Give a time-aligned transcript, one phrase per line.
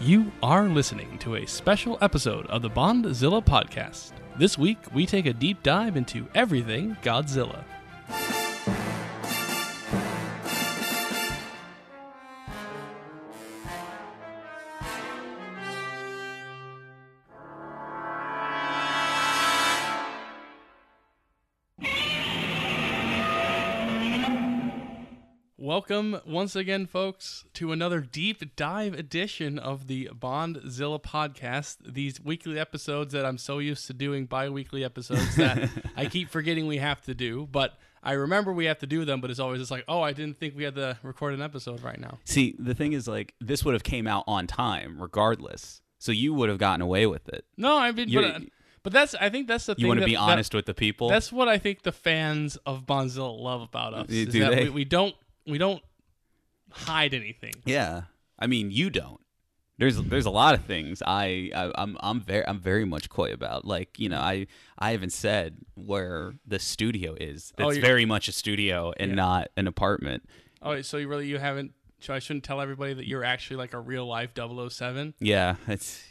[0.00, 4.12] You are listening to a special episode of the Bondzilla podcast.
[4.38, 7.64] This week, we take a deep dive into everything Godzilla.
[25.88, 31.76] Welcome once again, folks, to another deep dive edition of the Bondzilla podcast.
[31.82, 36.28] These weekly episodes that I'm so used to doing bi weekly episodes that I keep
[36.28, 39.40] forgetting we have to do, but I remember we have to do them, but it's
[39.40, 42.18] always just like, oh, I didn't think we had to record an episode right now.
[42.26, 46.34] See, the thing is, like, this would have came out on time regardless, so you
[46.34, 47.46] would have gotten away with it.
[47.56, 48.44] No, I mean, You're- but, uh,
[48.82, 49.84] but that's, I think that's the thing.
[49.84, 51.08] You want to that- be that- honest with the people.
[51.08, 54.08] That's what I think the fans of Bondzilla love about us.
[54.08, 54.40] Do is they?
[54.40, 55.14] that we, we don't
[55.48, 55.82] we don't
[56.70, 57.52] hide anything.
[57.64, 58.02] yeah,
[58.38, 59.20] I mean, you don't.
[59.78, 63.32] There's there's a lot of things I, I I'm I'm very I'm very much coy
[63.32, 63.64] about.
[63.64, 67.52] Like you know I I haven't said where the studio is.
[67.58, 69.16] Oh, It's you're- very much a studio and Yeah.
[69.16, 70.28] not an apartment.
[70.62, 71.74] Oh, so you really you haven't?
[72.00, 75.14] So I shouldn't tell everybody that you're actually like a real life 007?
[75.20, 76.02] Yeah, it's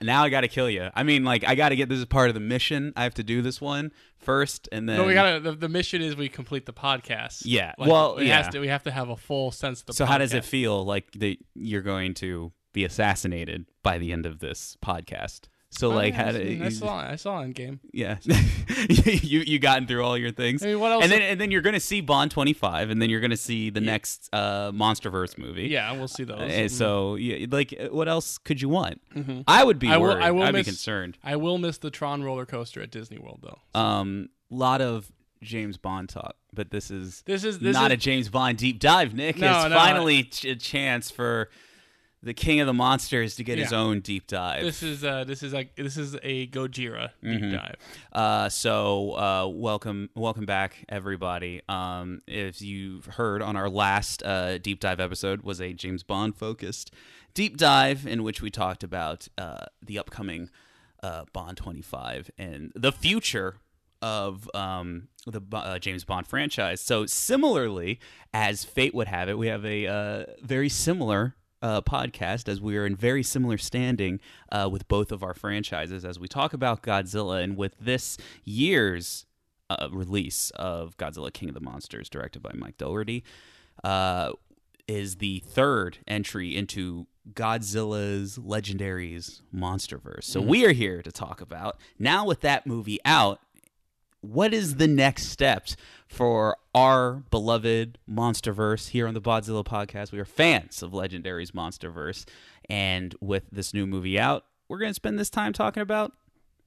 [0.00, 0.88] now I got to kill you.
[0.94, 2.92] I mean, like I got to get this is part of the mission.
[2.96, 5.40] I have to do this one first, and then No, we gotta.
[5.40, 7.42] The, the mission is we complete the podcast.
[7.44, 8.50] Yeah, Like, well, it has yeah.
[8.50, 9.92] to, we have to have a full sense of the.
[9.94, 14.26] So how does it feel like that you're going to be assassinated by the end
[14.26, 15.42] of this podcast?
[15.74, 17.78] So Oh, like yeah, how I, do I saw I saw Endgame.
[17.92, 18.18] yeah
[18.88, 21.02] you you gotten through all your things I mean, what else?
[21.02, 23.80] and then and then you're gonna see Bond 25 and then you're gonna see the
[23.80, 26.50] next uh MonsterVerse movie yeah, we'll see those.
[26.52, 29.44] And so yeah, like uh, what else could you want Mhm.
[29.48, 31.78] I would be I will- worried I will I'd miss- be concerned I will miss
[31.78, 33.80] the Tron roller coaster at Disney World though.
[33.80, 35.10] um lot of
[35.42, 38.78] James Bond talk but this is This is this not is a James Bond deep
[38.78, 41.48] dive Nick No, it's no, finally ch- a chance for
[42.22, 45.42] the king of the monsters to get his own deep dive this is uh this
[45.42, 47.52] is like this is a Gojira deep Mhm.
[47.52, 47.76] dive.
[48.12, 51.62] Uh, so uh, welcome, welcome back, everybody.
[51.68, 56.36] Um, if you've heard on our last uh, deep dive episode was a James Bond
[56.36, 56.92] focused
[57.34, 60.50] deep dive in which we talked about uh, the upcoming
[61.02, 63.56] uh, Bond 25 and the future
[64.00, 66.80] of um, the uh, James Bond franchise.
[66.80, 67.98] So similarly,
[68.34, 72.76] as fate would have it, we have a uh, very similar uh, podcast as we
[72.76, 76.82] are in very similar standing uh, with both of our franchises as we talk about
[76.82, 79.26] Godzilla and with this year's
[79.70, 83.24] uh, release of Godzilla King of the Monsters, directed by Mike Dougherty,
[83.84, 84.32] uh,
[84.88, 90.24] is the third entry into Godzilla's Legendaries Monsterverse.
[90.24, 93.40] So we are here to talk about now with that movie out.
[94.22, 100.12] What is the next steps for our beloved Monsterverse here on the Godzilla podcast?
[100.12, 102.24] We are fans of Legendaries Monsterverse,
[102.70, 106.12] and with this new movie out, we're going to spend this time talking about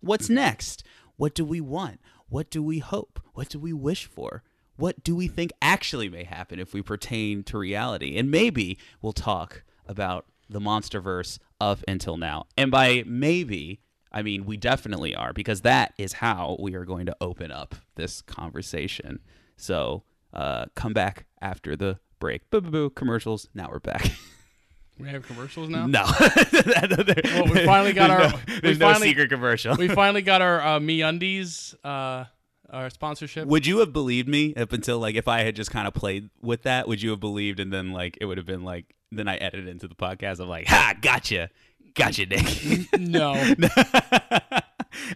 [0.01, 0.83] what's next.
[1.15, 2.01] What do we want?
[2.27, 3.21] What do we hope?
[3.35, 4.43] What do we wish for?
[4.75, 8.17] What do we think actually may happen if we pertain to reality?
[8.17, 12.47] And maybe we'll talk about the Monsterverse up until now.
[12.57, 13.79] And by maybe,
[14.15, 17.75] I mean we definitely are, because that is how we are going to open up
[17.95, 19.19] this conversation.
[19.57, 20.03] So
[20.33, 22.49] uh, come back after the break.
[22.49, 22.89] Boo boo boo.
[22.89, 23.47] Commercials.
[23.53, 24.11] Now we're back.
[24.97, 25.87] We have commercials now.
[25.87, 26.05] no.
[26.63, 29.75] Well, we finally got our- no- there's no finally- secret commercial.
[29.75, 32.23] we finally got our uh, Me Undies uh,
[32.69, 33.45] our sponsorship.
[33.47, 36.29] Would you have believed me up until like if I had just kind of played
[36.41, 36.87] with that?
[36.87, 37.59] Would you have believed?
[37.59, 40.39] And then like it would have been like then I edited into the podcast.
[40.39, 41.49] I'm like, ha, gotcha,
[41.95, 42.99] gotcha, Nick.
[42.99, 43.33] no.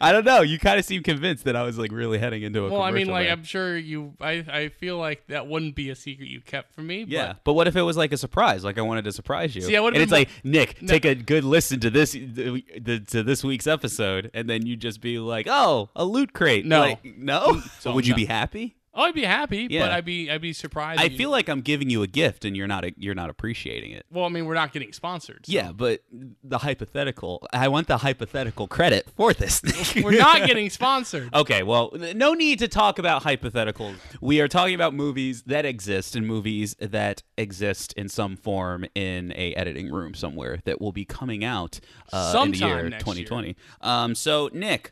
[0.01, 0.41] I don't know.
[0.41, 2.69] You kind of seem convinced that I was like really heading into a.
[2.69, 3.31] Well, I mean, like there.
[3.33, 4.13] I'm sure you.
[4.19, 7.05] I I feel like that wouldn't be a secret you kept from me.
[7.07, 8.63] Yeah, But but what if it was like a surprise?
[8.63, 9.61] Like I wanted to surprise you.
[9.61, 10.87] See, I would've and it's like Nick, No.
[10.89, 14.75] take a good listen to this the, the, to this week's episode, and then you
[14.75, 16.81] just be like, "Oh, a loot crate." No.
[16.81, 17.61] Like, no.
[17.79, 18.75] So would you be happy?
[18.99, 19.67] Oh, I'd be happy.
[19.69, 19.81] Yeah.
[19.83, 20.99] But I'd be I'd be surprised.
[20.99, 23.91] I you- feel like I'm giving you a gift, and you're not you're not appreciating
[23.91, 24.05] it.
[24.11, 25.45] Well, I mean, we're not getting sponsored.
[25.45, 26.01] so- Yeah, but
[26.43, 27.47] the hypothetical.
[27.53, 29.61] I want the hypothetical credit for this.
[29.95, 31.29] We're not getting sponsored.
[31.39, 33.95] Okay, well, no need to talk about hypotheticals.
[34.19, 39.31] We are talking about movies that exist and movies that exist in some form in
[39.35, 41.79] a editing room somewhere that will be coming out
[42.11, 43.55] uh, in the year next 2020.
[43.81, 44.91] Um, so, Nick,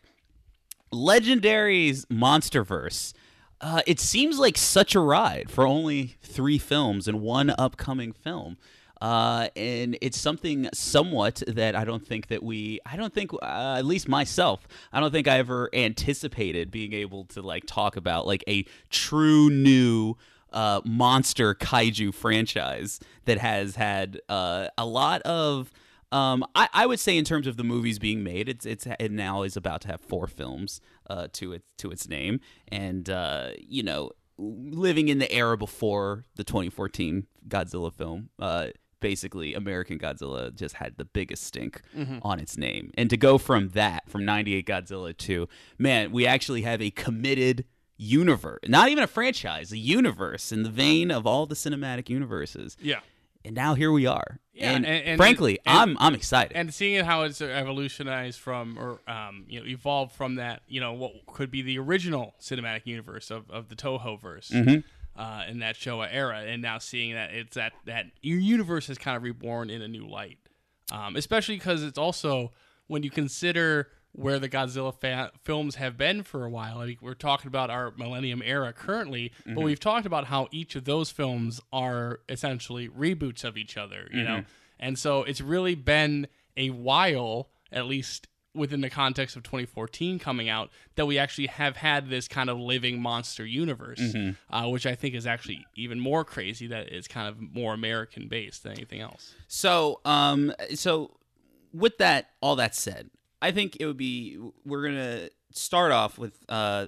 [0.94, 3.14] Legendary's MonsterVerse.
[3.60, 8.58] Uh, it seems like such a ride for only three films and one upcoming film.
[9.02, 13.76] Uh, and it's something somewhat that I don't think that we, I don't think, uh,
[13.78, 18.26] at least myself, I don't think I ever anticipated being able to like talk about
[18.26, 20.16] like a true new
[20.52, 25.72] uh, monster kaiju franchise that has had uh, a lot of
[26.12, 29.12] Um, I, I would say in terms of the movies being made, it's it's it
[29.12, 32.40] now is about to have four films uh, to its to its name,
[32.70, 38.30] and uh, you know, living in the era before the 2014 Godzilla film.
[38.40, 38.68] Uh,
[39.00, 41.82] basically, American Godzilla just had the biggest stink
[42.22, 46.62] on its name, and to go from that from '98 Godzilla to man, we actually
[46.62, 47.66] have a committed
[47.98, 52.78] universe, not even a franchise, a universe in the vein of all the cinematic universes.
[52.80, 53.00] Yeah.
[53.48, 54.40] And now here we are.
[54.54, 56.56] Yeah, and, and- and- frankly, and- I'm I'm excited.
[56.58, 60.82] and seeing it how it's evolutionized from or um, you know evolved from that you
[60.82, 65.60] know what could be the original cinematic universe of, of the Toho verse uh, in
[65.60, 69.24] that Showa era, and now seeing that it's that that your universe is kind of
[69.24, 70.40] reborn in a new light,
[70.92, 72.52] um, especially because it's also
[72.88, 76.80] when you consider where the Godzilla fa- films have been for a while.
[76.80, 80.76] I mean, we're talking about our Millennium era currently, but we've talked about how each
[80.76, 84.44] of those films are essentially reboots of each other, you know?
[84.80, 90.50] And so it's really been a while, at least within the context of 2014 coming
[90.50, 94.02] out, that we actually have had this kind of living monster universe,
[94.50, 98.28] uh, which I think is actually even more crazy that it's kind of more American
[98.28, 99.36] based than anything else.
[99.48, 101.18] So, um, so
[101.72, 103.12] with that, all that said,
[103.42, 106.88] I think it would be we're gonna start off with uh,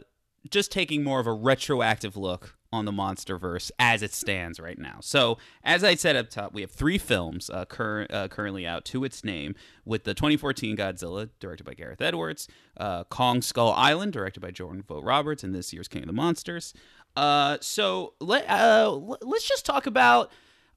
[0.50, 4.98] just taking more of a retroactive look on the MonsterVerse as it stands right now.
[5.02, 8.86] So, as I said up top, we have three films uh, cur- uh, currently out
[8.86, 9.56] to its name,
[9.86, 12.48] with the 2014 Godzilla, directed by Gareth Edwards,
[12.78, 16.14] uh, Kong Skull Island, directed by Jordan Vogt Roberts, and this year's King of the
[16.14, 16.74] Monsters.
[17.16, 18.92] Uh, so let uh,
[19.22, 20.32] let's just talk about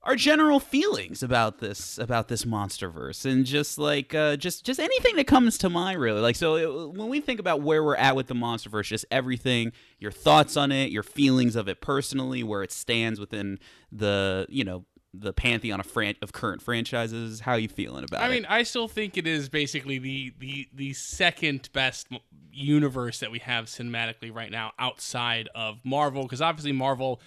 [0.05, 5.17] our general feelings about this about this monsterverse and just like uh, just just anything
[5.17, 6.21] that comes to mind really.
[6.21, 9.73] Like so uh, when we think about where we're at with the monsterverse just everything
[9.99, 13.59] your thoughts on it your feelings of it personally where it stands within
[13.91, 14.85] the you know
[15.15, 18.27] the pantheon of fran- of current franchises how you feeling about I it?
[18.27, 22.09] i mean, I still think it is basically the the the second best
[22.53, 27.21] universe that we have cinematically right now outside of Marvel, because obviously Marvel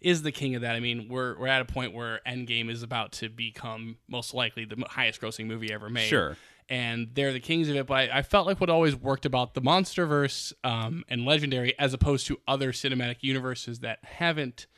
[0.00, 0.74] is the king of that.
[0.74, 4.64] I mean, we're we're at a point where Endgame is about to become most likely
[4.64, 6.08] the highest grossing movie ever made.
[6.08, 6.36] Sure.
[6.68, 9.54] And they're the kings of it, but I, I felt like what always worked about
[9.54, 14.68] the MonsterVerse um, and Legendary, as opposed to other cinematic universes that haven't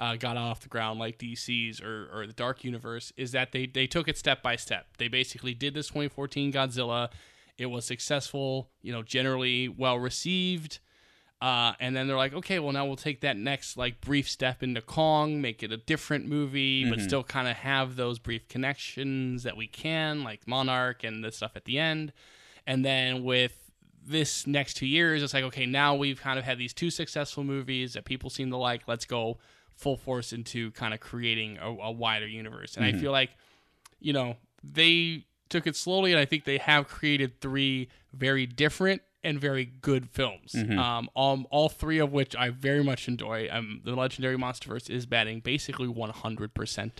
[0.00, 3.66] uh, got off the ground like DC's or, or the Dark Universe is that they,
[3.66, 4.86] they took it step by step.
[4.98, 7.10] They basically did this 2014 Godzilla.
[7.58, 10.78] It was successful, you know, generally well received.
[11.40, 14.62] Uh, and then they're like, okay, well now we'll take that next like brief step
[14.62, 19.42] into Kong, make it a different movie, but still kind of have those brief connections
[19.44, 22.12] that we can, like Monarch and the stuff at the end.
[22.66, 23.70] And then with
[24.06, 27.42] this next two years, it's like, okay, now we've kind of had these two successful
[27.42, 28.86] movies that people seem to like.
[28.86, 29.38] Let's go
[29.74, 32.76] full force into kind of creating a, a wider universe.
[32.76, 33.30] And I feel like,
[33.98, 39.00] you know, they took it slowly, and I think they have created three very different
[39.22, 40.54] and very good films.
[40.78, 43.48] Um, all, all three of which I very much enjoy.
[43.50, 46.90] Um, the Legendary Monsterverse is batting basically 100%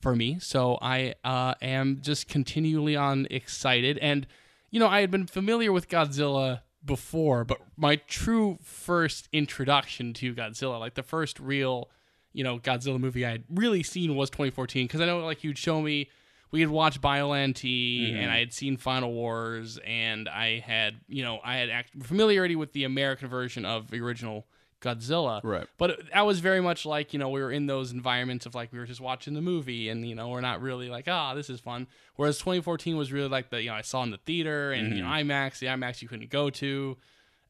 [0.00, 0.38] for me.
[0.38, 3.98] So I uh, am just continually on excited.
[3.98, 4.26] And,
[4.70, 10.34] you know, I had been familiar with Godzilla before, but my true first introduction to
[10.34, 11.88] Godzilla, like the first real,
[12.32, 14.86] you know, Godzilla movie I had really seen was 2014.
[14.86, 16.10] Because I know, like, you'd show me,
[16.50, 18.30] we had watched Biollante, and mm-hmm.
[18.32, 22.72] I had seen Final Wars, and I had, you know, I had act- familiarity with
[22.72, 24.46] the American version of the original
[24.80, 25.40] Godzilla.
[25.42, 25.66] Right.
[25.78, 28.72] But that was very much like, you know, we were in those environments of like
[28.72, 31.50] we were just watching the movie and, you know, we're not really like, ah, this
[31.50, 31.86] is fun.
[32.16, 35.02] Whereas 2014 was really like the, you know, I saw in the theater and, you
[35.02, 35.30] know, mm-hmm.
[35.30, 36.96] IMAX, the IMAX you couldn't go to.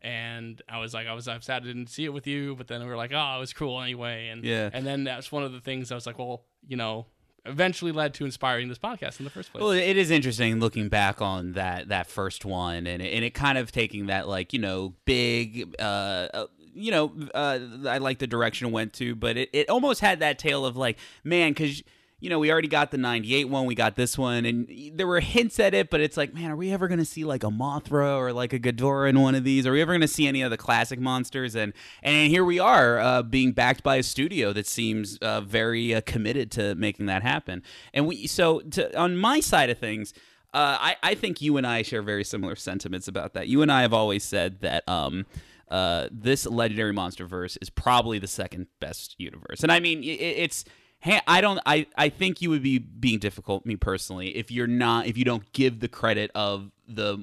[0.02, 2.80] And I was like, I was upset I didn't see it with you, but then
[2.80, 4.28] we were like, oh, it was cool anyway.
[4.28, 4.70] And Yeah.
[4.72, 7.06] and then that's one of the things I was like, well, you know,
[7.46, 9.62] eventually led to inspiring this podcast in the first place.
[9.62, 13.34] Well, it is interesting looking back on that that first one, and it, and it
[13.34, 18.18] kind of taking that like you know big, uh, uh, you know, uh, I like
[18.18, 21.52] the direction it went to, but it, it almost had that tale of like, man,
[21.52, 21.82] because
[22.18, 25.20] you know we already got the '98 one, we got this one, and there were
[25.20, 28.16] hints at it, but it's like, man, are we ever gonna see like a Mothra
[28.16, 29.66] or like a Ghidorah in one of these?
[29.66, 31.54] Are we ever gonna see any of the classic monsters?
[31.54, 35.94] And and here we are, uh, being backed by a studio that seems uh, very
[35.94, 37.62] uh, committed to making that happen.
[37.92, 40.12] And we so to, on my side of things.
[40.54, 43.46] Uh, I, I think you and I share very similar sentiments about that.
[43.46, 45.26] You and I have always said that um,
[45.70, 50.06] uh, this legendary monster verse is probably the second best universe, and I mean it,
[50.06, 50.64] it's.
[51.00, 51.60] Hey, I don't.
[51.66, 55.24] I, I think you would be being difficult, me personally, if you're not, if you
[55.24, 57.18] don't give the credit of the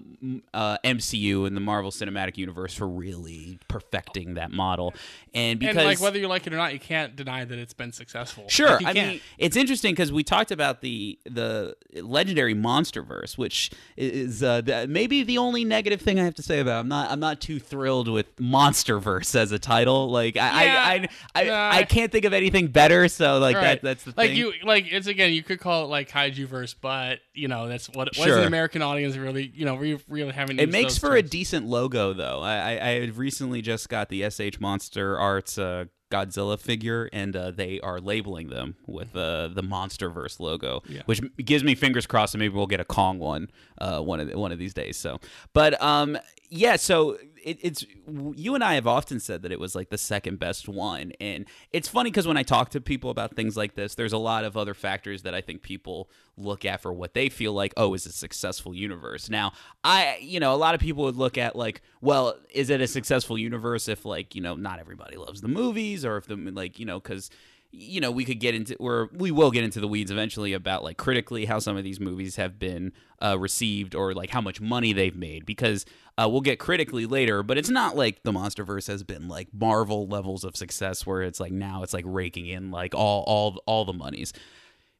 [0.54, 4.94] uh, MCU and the Marvel Cinematic Universe for really perfecting that model.
[5.34, 7.74] And because and like whether you like it or not, you can't deny that it's
[7.74, 8.46] been successful.
[8.50, 9.12] Sure, Like, I can't.
[9.14, 14.88] mean it's interesting because we talked about the the legendary MonsterVerse, which is uh, the,
[14.88, 16.78] maybe the only negative thing I have to say about.
[16.78, 16.80] It.
[16.82, 20.10] I'm not I'm not too thrilled with MonsterVerse as a title.
[20.10, 20.94] Like I Yeah, I,
[21.36, 21.70] I, I, nah.
[21.72, 23.08] I can't think of anything better.
[23.08, 23.64] So like Right.
[23.64, 24.38] that that's the like thing.
[24.38, 27.88] you like it's again you could call it like kaiju verse, but you know that's
[27.90, 28.36] what what Sure.
[28.42, 30.60] the American audience really you know we really haven't.
[30.60, 32.42] It makes for a decent logo, though.
[32.42, 37.52] I, I, I recently just got the SH Monster Arts uh, Godzilla figure, and uh,
[37.52, 41.02] they are labeling them with uh, the MonsterVerse logo, Yeah.
[41.06, 44.30] which gives me fingers crossed that maybe we'll get a Kong one uh, one of
[44.30, 44.98] the, one of these days.
[44.98, 45.20] So,
[45.54, 46.18] but um,
[46.50, 47.86] yeah, so it, it's
[48.34, 51.46] you and I have often said that it was like the second best one, and
[51.72, 54.46] it's funny because when I talk to people about things like this, there's a lot
[54.46, 57.74] of other factors that I think people look at for what they feel like.
[57.78, 59.30] Oh, is a successful universe?
[59.30, 62.82] Now, I you know a lot of people would look at like, well, is it
[62.82, 66.36] a successful universe if like you know not everybody loves the movies or if the
[66.36, 67.30] like you know because
[67.76, 70.84] you know we could get into or we will get into the weeds eventually about
[70.84, 74.62] like critically how some of these movies have been uh, received or like how much
[74.62, 75.84] money they've made because
[76.20, 80.08] uh, we'll get critically later but it's not like the monsterverse has been like marvel
[80.08, 83.86] levels of success where it's like now it's like raking in like all all all
[83.86, 84.34] the monies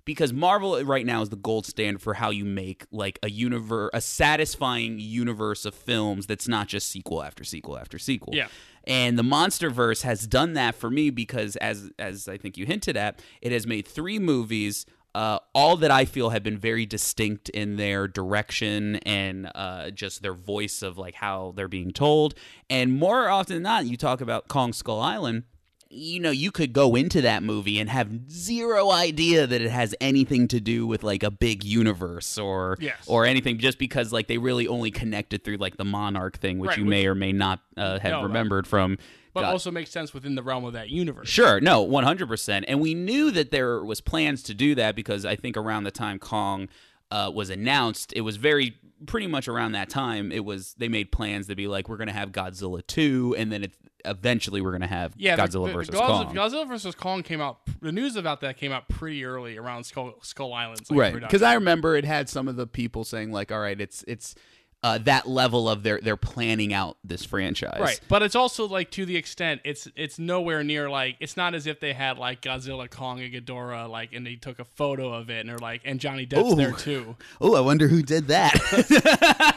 [0.06, 3.90] because Marvel right now is the gold standard for how you make like a universe,
[3.94, 8.36] a satisfying universe of films that's not just sequel after sequel after sequel.
[8.36, 8.48] Yeah.
[8.86, 12.98] And the MonsterVerse has done that for me because, as as I think you hinted
[12.98, 14.86] at, it has made three movies.
[15.16, 20.24] Uh, all that I feel have been very distinct in their direction and uh, just
[20.24, 22.34] their voice of like how they're being told.
[22.68, 25.44] And more often than not, you talk about Kong Skull Island
[25.94, 29.94] you know, you could go into that movie and have zero idea that it has
[30.02, 33.04] anything to do with like a big universe or Yes.
[33.08, 36.70] or anything, just because like they really only connected through like the Monarch thing, which
[36.70, 38.98] Right, you which- may or may not uh, have No, remembered from.
[39.34, 41.30] but God- also makes sense within the realm of that universe.
[41.30, 44.96] Sure, no, one hundred percent, and we knew that there was plans to do that
[44.96, 46.70] because I think around the time Kong
[47.12, 50.32] uh, was announced, it was very pretty much around that time.
[50.32, 53.52] It was they made plans to be like we're going to have Godzilla two, and
[53.52, 53.74] then it
[54.06, 56.36] eventually we're going to have Yeah, Godzilla the, versus Godzilla, Kong.
[56.36, 57.60] Godzilla versus Kong came out.
[57.82, 61.42] The news about that came out pretty early around Skull, Skull Island's like, right because
[61.42, 64.36] i remember it had some of the people saying like all right it's it's
[64.84, 68.92] uh, that level of their they're planning out this franchise Right, but it's also like
[68.92, 72.42] to the extent it's it's nowhere near like it's not as if they had like
[72.42, 75.82] Godzilla, Kong, and Ghidorah like and they took a photo of it and they're like
[75.86, 76.56] and Johnny Depp's Ooh.
[76.56, 77.16] there too.
[77.42, 78.54] oh i wonder who did that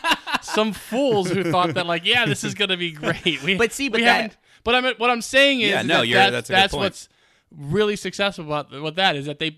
[0.57, 3.43] Some fools who thought that like yeah this is gonna be great.
[3.45, 6.19] We, But see, but that- but I'm what I'm saying is Yeah, no, that you're-
[6.21, 6.83] that- that's that's point.
[6.83, 7.09] what's
[7.57, 9.57] really successful about what that is that they.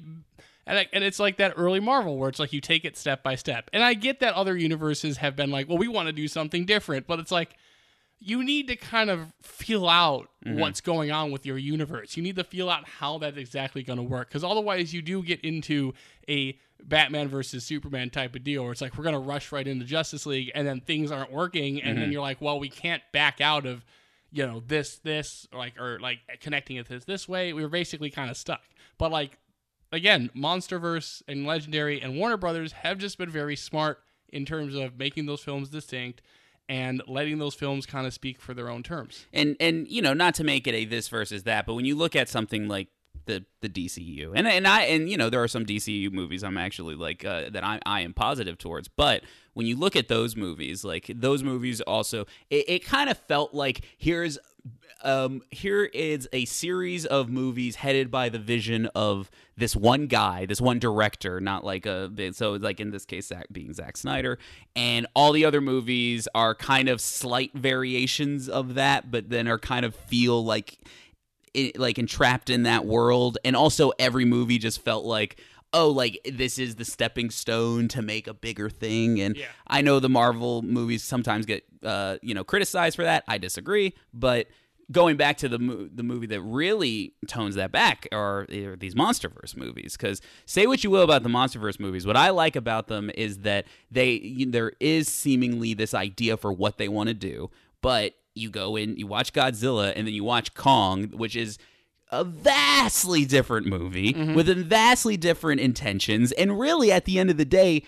[0.67, 3.23] And, like- and it's like that early Marvel where it's like you take it step
[3.23, 3.71] by step.
[3.73, 6.67] And I get that other universes have been like, well, we want to do something
[6.67, 7.57] different, but it's like
[8.21, 10.61] you need to kind of feel out Mm-hmm.
[10.61, 12.17] what's going on with your universe.
[12.17, 15.21] You need to feel out how that's exactly going to work because otherwise you do
[15.23, 15.93] get into
[16.29, 19.67] a Batman versus Superman type of deal where it's like we're going to rush right
[19.67, 22.01] into Justice League and then things aren't working and Mm-hmm.
[22.01, 23.85] then you're like, well, we can't back out of
[24.31, 27.53] you know this this like or like connecting it this this way.
[27.53, 28.63] We were basically kind of stuck.
[28.97, 29.37] But like
[29.93, 33.99] again, MonsterVerse and Legendary and Warner Brothers have just been very smart
[34.29, 36.23] in terms of making those films distinct
[36.69, 39.27] and letting those films kind of speak for their own terms.
[39.33, 41.97] and and you know not to make it a this versus that but when you
[41.97, 42.89] look at something like
[43.27, 46.57] the the DCU and and I and you know there are some DCU movies I'm
[46.57, 49.23] actually like uh, that I I am positive towards but
[49.53, 53.53] when you look at those movies like those movies also it, it kind of felt
[53.55, 54.39] like here's
[55.05, 60.45] um here is a series of movies headed by the vision of this one guy
[60.45, 64.39] this one director not like a so like in this case Zack, being Zack Snyder.
[64.75, 69.59] And all the other movies are kind of slight variations of that but then are
[69.59, 70.79] kind of feel like
[71.55, 73.39] it, like entrapped in that world.
[73.45, 75.41] And also every movie just felt like
[75.73, 79.21] oh like this is the stepping stone to make a bigger thing.
[79.21, 79.47] And Yeah.
[79.67, 83.95] i know the marvel movies sometimes get uh you know criticized for that i disagree.
[84.13, 84.49] But
[84.91, 88.95] going back to the mo- the movie that really tones that back are, are these
[88.95, 89.97] monsterverse movies.
[89.99, 93.39] Because say what you will about the monsterverse movies what i like about them is
[93.41, 97.51] that they you, there is seemingly this idea for what they want to do
[97.83, 101.59] but you go in you watch godzilla and then you watch kong which is
[102.11, 107.45] a vastly different movie with vastly different intentions and really at the end of the
[107.45, 107.83] day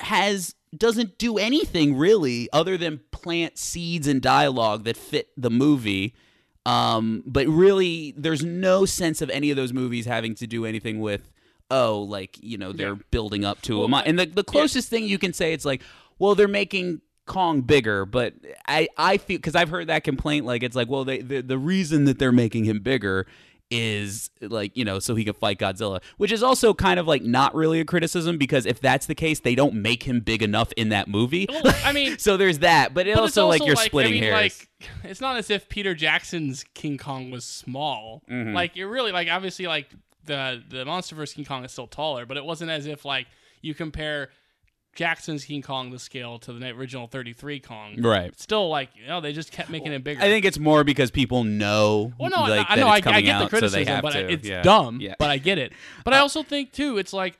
[0.00, 6.14] has doesn't do anything really other than plant seeds and dialogue that fit the movie.
[6.66, 11.00] Um, but really there's no sense of any of those movies having to do anything
[11.00, 11.30] with
[11.70, 15.04] oh like you know they're building up to a mon- and the, the closest thing
[15.04, 15.82] you can say it's like
[16.18, 18.34] well, they're making Kong bigger, but
[18.66, 21.58] I I feel because I've heard that complaint like it's like well they the, the
[21.58, 23.26] reason that they're making him bigger
[23.70, 27.22] is like you know so he can fight Godzilla, which is also kind of like
[27.22, 30.72] not really a criticism because if that's the case, they don't make him big enough
[30.76, 31.46] in that movie.
[31.48, 34.12] Well, I mean, so there's that, but, it but also, it's like you're I splitting
[34.14, 34.66] mean, hairs.
[34.80, 38.22] Like, it's not as if Peter Jackson's King Kong was small.
[38.30, 38.54] Mm-hmm.
[38.54, 39.88] Like you're really like obviously like
[40.24, 43.26] the the MonsterVerse King Kong is still taller, but it wasn't as if like
[43.60, 44.30] you compare
[44.98, 48.02] Jackson's King Kong the scale to the original 33 Kong.
[48.02, 48.36] Right.
[48.40, 50.20] Still like you know they just kept making it bigger.
[50.20, 52.12] I think it's more because people know.
[52.18, 54.32] Well, no, like, I, I know, I, I get out, the criticism, so but to.
[54.32, 54.62] it's yeah.
[54.62, 55.00] dumb.
[55.00, 55.14] Yeah.
[55.16, 55.72] But I get it.
[56.04, 57.38] But I also think too, it's like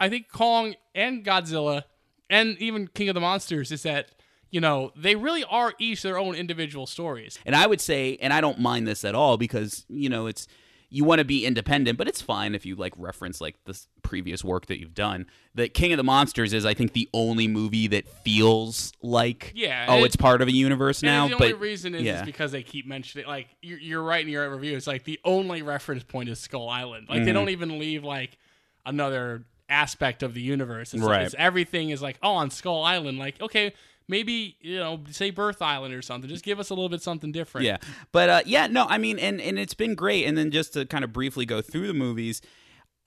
[0.00, 1.84] I think Kong and Godzilla
[2.28, 4.10] and even King of the Monsters is that
[4.50, 7.38] you know they really are each their own individual stories.
[7.46, 10.48] And I would say, and I don't mind this at all because you know it's
[10.90, 14.42] you want to be independent, but it's fine if you like reference like the previous
[14.42, 15.26] work that you've done.
[15.54, 19.84] The King of the Monsters is, I think, the only movie that feels like Yeah,
[19.88, 21.28] oh, and it's part of a universe now.
[21.28, 22.20] the but only reason is, yeah.
[22.20, 24.76] is because they keep mentioning like you're, you're right in your review.
[24.76, 27.06] It's like the only reference point is Skull Island.
[27.08, 27.34] Like they Mm-hmm.
[27.34, 28.38] don't even leave like
[28.86, 30.94] another aspect of the universe.
[30.94, 31.22] It's, Right.
[31.22, 33.18] it's everything is like oh on Skull Island.
[33.18, 33.74] Like okay,
[34.08, 36.28] maybe you know say Birth Island or something.
[36.28, 37.66] Just give us a little bit something different.
[37.66, 37.78] Yeah,
[38.12, 40.24] but uh, yeah, no, I mean, and and it's been great.
[40.26, 42.42] And then just to kind of briefly go through the movies,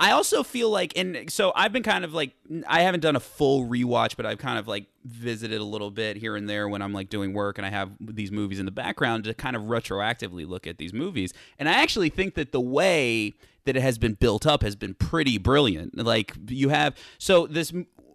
[0.02, 2.32] I also feel like, and so I've been kind of like,
[2.68, 6.18] I haven't done a full rewatch, but I've kind of like visited a little bit
[6.18, 8.72] here and there when I'm like doing work and I have these movies in the
[8.72, 11.34] background to kind of retroactively look at these movies.
[11.60, 14.96] And I actually think that the way that it has been built up has been
[14.96, 15.96] pretty brilliant.
[15.96, 17.72] Like you have, so this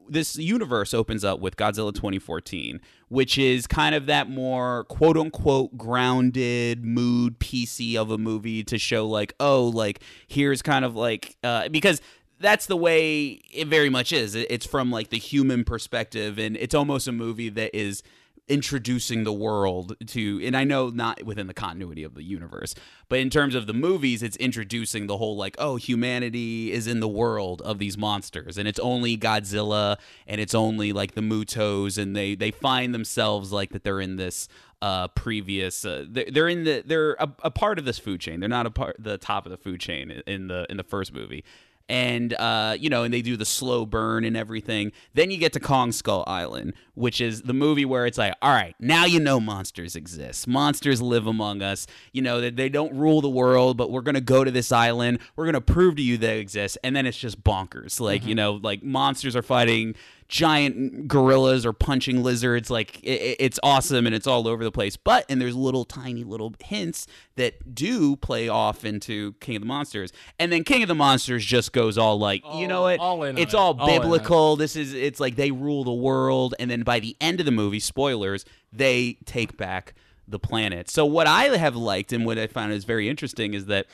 [0.08, 5.76] this universe opens up with Godzilla 2014, which is kind of that more quote unquote
[5.76, 11.36] grounded mood PC of a movie to show like, oh, like here's kind of like
[11.42, 12.00] uh, because
[12.38, 14.34] that's the way it very much is.
[14.34, 18.02] It's from like the human perspective, and it's almost a movie that is
[18.48, 22.74] introducing the world to and I know not within the continuity of the universe,
[23.08, 27.00] but in terms of the movies it's introducing the whole like oh humanity is in
[27.00, 31.98] the world of these monsters and it's only Godzilla and it's only like the Mutos
[31.98, 34.48] and they they find themselves like that they're in this
[34.82, 38.40] uh previous uh, they're, in the they're a, a part of this food chain.
[38.40, 41.12] They're not a part the top of the food chain in the in the first
[41.12, 41.44] movie
[41.88, 44.92] and uh, you know, and they do the slow burn and everything.
[45.14, 48.52] Then you get to Kong Skull Island, which is the movie where it's like, all
[48.52, 50.48] right, now you know monsters exist.
[50.48, 51.86] Monsters live among us.
[52.12, 55.20] You know that they don't rule the world, but we're gonna go to this island.
[55.36, 58.00] We're gonna prove to you they exist, and then it's just bonkers.
[58.00, 59.94] Like you know, like monsters are fighting
[60.28, 64.96] giant gorillas or punching lizards like it, it's awesome and it's all over the place.
[64.96, 69.66] But and there's little tiny little hints that do play off into king of the
[69.66, 70.12] monsters.
[70.38, 72.98] And then king of the monsters just goes all like you know what?
[72.98, 73.54] all it's it.
[73.54, 74.00] all All it.
[74.00, 74.56] biblical.
[74.56, 76.54] This is it's like they rule the world.
[76.58, 79.94] And then by the end of the movie spoilers they take back
[80.28, 80.90] the planet.
[80.90, 83.86] So what i have liked and what i found is very interesting is that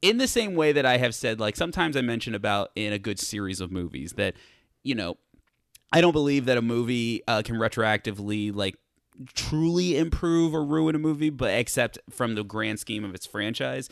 [0.00, 2.98] in the same way that i have said like sometimes i mention about in a
[2.98, 4.34] good series of movies that
[4.82, 5.16] you know
[5.92, 8.76] I don't believe that a movie uh, can retroactively like
[9.34, 13.88] truly improve or ruin a movie, but except from the grand scheme of its franchise.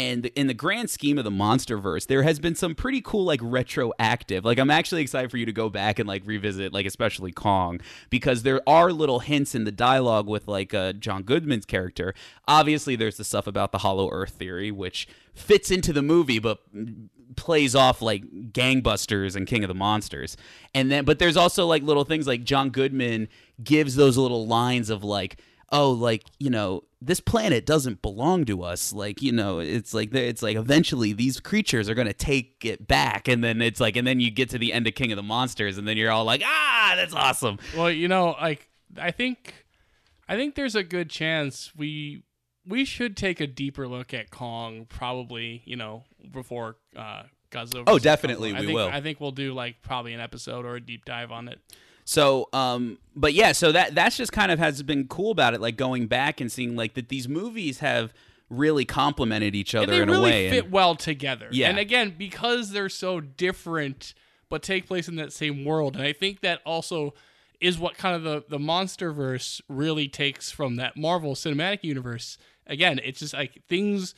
[0.00, 3.40] And in the grand scheme of the MonsterVerse, there has been some pretty cool like
[3.42, 4.46] retroactive.
[4.46, 7.82] Like I'm actually excited for you to go back and like revisit, like especially Kong,
[8.08, 12.14] because there are little hints in the dialogue with like uh, John Goodman's character.
[12.48, 16.60] Obviously, there's the stuff about the Hollow Earth theory, which fits into the movie, but
[17.36, 20.36] plays off like gangbusters and king of the monsters
[20.74, 23.28] and then but there's also like little things like john goodman
[23.62, 25.40] gives those little lines of like
[25.72, 30.14] oh like you know this planet doesn't belong to us like you know it's like
[30.14, 33.96] it's like eventually these creatures are going to take it back and then it's like
[33.96, 36.10] and then you get to the end of king of the monsters and then you're
[36.10, 39.66] all like ah that's awesome Well, you know, like I think,
[40.28, 42.24] I think there's a good chance we
[42.66, 45.62] we should take a deeper look at Kong, probably.
[45.64, 47.84] You know, before uh, Godzilla.
[47.86, 48.58] Oh, definitely, Kong.
[48.58, 48.88] I we think, will.
[48.88, 51.60] I think we'll do like probably an episode or a deep dive on it.
[52.10, 55.60] So, um, but yeah, so that that's just kind of has been cool about it,
[55.60, 58.12] like going back and seeing like that these movies have
[58.48, 60.50] really complemented each other And they in really a way.
[60.50, 61.46] fit and- well together.
[61.52, 61.68] Yeah.
[61.68, 64.12] And again, because they're so different
[64.48, 65.94] but take place in that same world.
[65.94, 67.14] And I think that also
[67.60, 72.38] is what kind of the, the monster verse really takes from that Marvel cinematic universe.
[72.66, 74.16] Again, it's just like things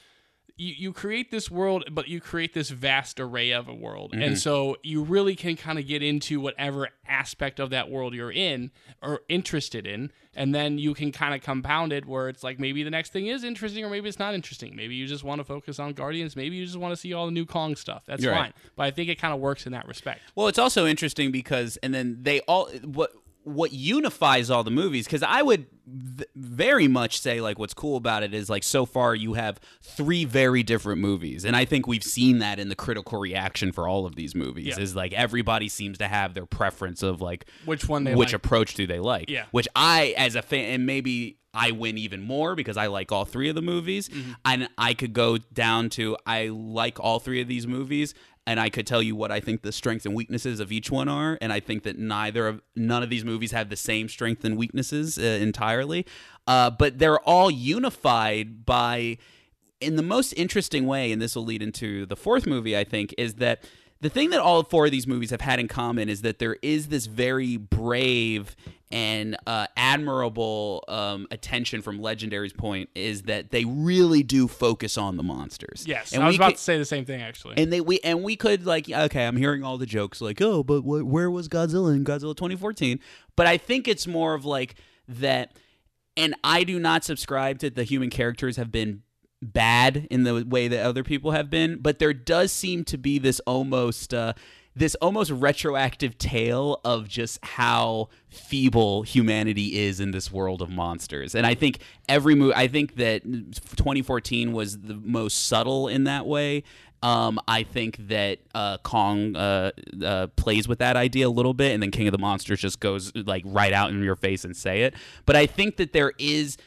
[0.57, 4.13] you, you create this world, but you create this vast array of a world.
[4.13, 4.23] Mm-hmm.
[4.23, 8.33] And so you really can kind of get into whatever aspect of that world you're
[8.33, 8.71] in
[9.03, 10.11] or interested in.
[10.35, 13.27] And then you can kind of compound it where it's like maybe the next thing
[13.27, 14.75] is interesting or maybe it's not interesting.
[14.75, 16.37] Maybe you just want to focus on Guardians.
[16.37, 18.05] Maybe you just want to see all the new Kong stuff.
[18.07, 18.43] That's You're fine.
[18.43, 18.55] right.
[18.77, 20.21] But I think it kind of works in that respect.
[20.35, 23.13] Well, it's also interesting because, and then they all what
[23.45, 27.97] what unifies all the movies because I would v- very much say like what's cool
[27.97, 31.87] about it is like so far you have three very different movies and I think
[31.89, 34.81] we've seen that in the critical reaction for all of these movies Yeah.
[34.83, 38.35] is like everybody seems to have their preference of like Which one they which like.
[38.45, 39.47] approach do they like Yeah.
[39.51, 43.27] which I as a fan and maybe I win even more because I like all
[43.27, 44.33] three of the movies Mm-hmm.
[44.45, 48.15] and I could go down to I like all three of these movies
[48.47, 51.09] and I could tell you what I think the strengths and weaknesses of each one
[51.09, 54.45] are and I think that neither of none of these movies have the same strengths
[54.45, 56.07] and weaknesses uh, entirely.
[56.47, 59.19] Uh, but they're all unified by
[59.83, 63.15] in the most interesting way, and this will lead into the fourth movie, I think,
[63.19, 63.65] is that
[64.01, 66.57] the thing that all four of these movies have had in common is that there
[66.63, 68.57] is this very brave
[68.93, 75.17] and uh, admirable um, attention from Legendary's point is that they really do focus on
[75.17, 75.85] the monsters.
[75.87, 77.55] Yes, and I was we about ca- to say the same thing actually.
[77.57, 80.63] and they we and we could like okay, I'm hearing all the jokes like oh,
[80.63, 83.01] but wh- where was Godzilla in Godzilla 2014?
[83.35, 84.75] But I think it's more of like
[85.09, 85.57] that.
[86.15, 89.03] And I do not subscribe to the human characters have been
[89.41, 93.19] bad in the way that other people have been, but there does seem to be
[93.19, 94.13] this almost.
[94.13, 94.35] Uh,
[94.75, 101.35] this almost retroactive tale of just how feeble humanity is in this world of monsters.
[101.35, 106.27] And I think every movie, I think that 2014 was the most subtle in that
[106.27, 106.65] way.
[107.03, 109.73] Um, I think that uh, Kong uh,
[110.05, 112.79] uh, plays with that idea a little bit, and then King of the Monsters just
[112.79, 114.95] goes like right out in your face and say it.
[115.27, 116.59] But I think that there is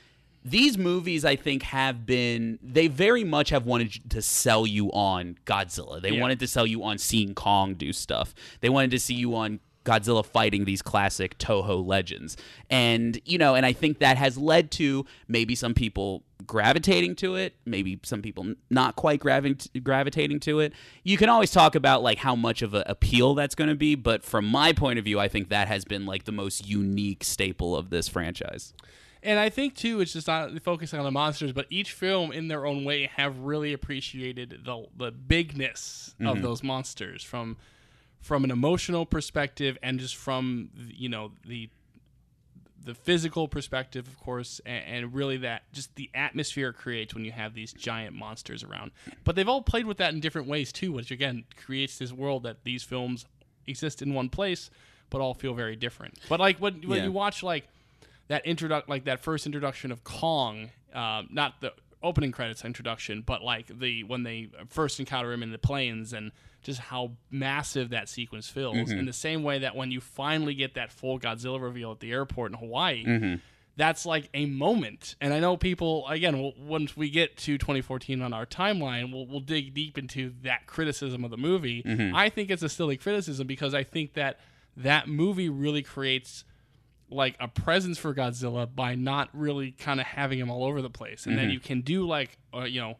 [0.48, 5.38] these movies I think have been they very much have wanted to sell you on
[5.46, 6.00] Godzilla.
[6.02, 6.22] They Yeah.
[6.22, 8.36] wanted to sell you on seeing Kong do stuff.
[8.62, 12.38] They wanted to see you on Godzilla fighting these classic Toho legends.
[12.70, 17.36] And you know, and I think that has led to maybe some people gravitating to
[17.36, 20.74] it, maybe some people not quite gravi- gravitating to it.
[21.04, 23.96] You can always talk about like how much of an appeal that's going to be,
[23.96, 27.24] but from my point of view, I think that has been like the most unique
[27.24, 28.74] staple of this franchise.
[29.26, 32.48] And I think too, it's just not focusing on the monsters, but each film in
[32.48, 36.28] their own way have really appreciated the the bigness Mm-hmm.
[36.28, 37.58] of those monsters from
[38.22, 41.70] from an emotional perspective and just from you know the
[42.84, 47.26] the physical perspective, of course, and, and really that just the atmosphere it creates when
[47.26, 48.92] you have these giant monsters around.
[49.24, 52.44] But they've all played with that in different ways too, which again creates this world
[52.44, 53.26] that these films
[53.66, 54.70] exist in one place,
[55.10, 56.20] but all feel very different.
[56.30, 57.06] But like when when Yeah.
[57.06, 57.68] you watch like
[58.28, 63.44] that introduct like that first introduction of Kong, um, not the opening credits introduction, but
[63.44, 68.10] like the when they first encounter him in the plains and just how massive that
[68.10, 68.76] sequence feels.
[68.76, 69.00] Mm-hmm.
[69.00, 72.12] In the same way that when you finally get that full Godzilla reveal at the
[72.12, 73.06] airport in Hawaii.
[73.06, 73.36] Mm-hmm.
[73.78, 76.08] That's like a moment, and I know people.
[76.08, 80.32] Again, we'll, once we get to 2014 on our timeline, we'll we'll dig deep into
[80.44, 81.84] that criticism of the movie.
[81.84, 82.16] Mm-hmm.
[82.16, 84.40] I think it's a silly criticism because I think that
[84.78, 86.46] that movie really creates
[87.10, 90.90] like a presence for Godzilla by not really kind of having him all over the
[90.90, 92.98] place, and then you can do like uh, you know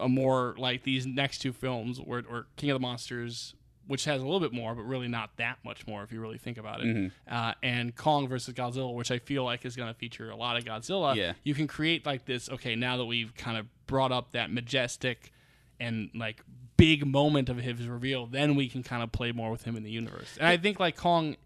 [0.00, 3.54] a more like these next two films or, or King of the Monsters,
[3.86, 6.38] which has a little bit more, but really not that much more if you really
[6.38, 7.12] think about it.
[7.30, 10.56] Uh, and Kong versus Godzilla, which I feel like is going to feature a lot
[10.56, 11.14] of Godzilla.
[11.14, 11.32] Yeah.
[11.44, 12.48] You can create like this.
[12.48, 15.32] Okay, now that we've kind of brought up that majestic
[15.80, 16.42] and like
[16.76, 19.82] big moment of his reveal, then we can kind of play more with him in
[19.82, 20.36] the universe.
[20.38, 21.36] And I think like Kong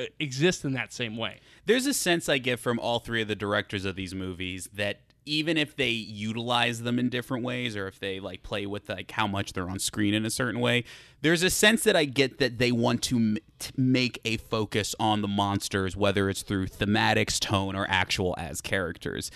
[0.00, 1.40] uh, exists in that same way.
[1.66, 5.00] There's a sense I get from all three of the directors of these movies that
[5.26, 9.10] even if they utilize them in different ways or if they like play with like
[9.10, 10.84] how much they're on screen in a certain way,
[11.20, 14.94] there's a sense that I get that they want to, m- to make a focus
[14.98, 19.30] on the monsters whether it's through thematics, tone or actual as characters.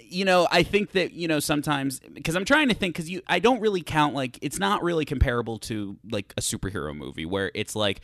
[0.00, 3.22] You know, I think that, you know, sometimes because I'm trying to think cuz you
[3.26, 7.50] I don't really count like it's not really comparable to like a superhero movie where
[7.54, 8.00] it's like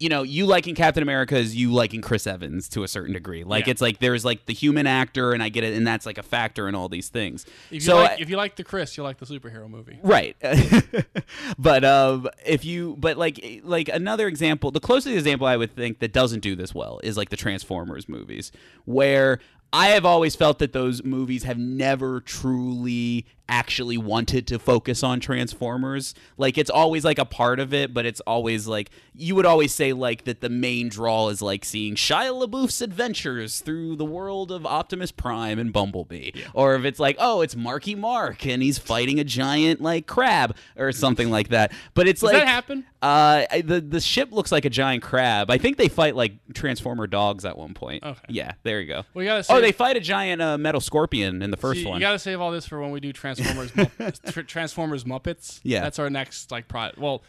[0.00, 3.44] you know, you liking Captain America is you liking Chris Evans to a certain degree.
[3.44, 3.72] Like Yeah.
[3.72, 6.22] it's like there's like the human actor, and I get it, and that's like a
[6.22, 7.44] factor in all these things.
[7.68, 9.98] If you so like, I- if you like the Chris, you like the superhero movie.
[10.02, 10.36] right,
[11.58, 15.98] but um, if you but like like another example, the closest example I would think
[16.00, 18.52] that doesn't do this well is like the Transformers movies,
[18.84, 19.38] where
[19.72, 25.20] I have always felt that those movies have never truly actually wanted to focus on
[25.20, 26.14] Transformers.
[26.38, 29.74] Like it's always like a part of it, but it's always like you would always
[29.74, 34.52] say like that the main draw is like seeing Shia LaBeouf's adventures through the world
[34.52, 36.30] of Optimus Prime and Bumblebee.
[36.54, 40.56] Or if it's like, oh, it's Marky Mark and he's fighting a giant like crab
[40.76, 41.72] or something like that.
[41.94, 42.86] But it's Does like that happen?
[43.02, 45.50] uh, the the ship looks like a giant crab.
[45.50, 48.04] I think they fight like transformer dogs at one point.
[48.04, 48.20] Okay.
[48.28, 49.02] Yeah, there you go.
[49.12, 51.94] We gotta oh, they fight a giant uh, metal scorpion in the first one.
[51.94, 55.60] You got to save all this for when we do Transformers Mupp- Tr- Transformers Muppets.
[55.62, 55.80] Yeah.
[55.80, 56.90] That's our next like pro.
[56.96, 57.22] Well,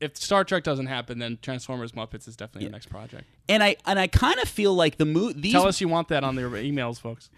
[0.00, 3.24] if Star Trek doesn't happen, then Transformers Muppets is definitely the next project.
[3.48, 6.08] And I and I kind of feel like the mo- these Tell us you want
[6.08, 7.30] that on the emails, folks.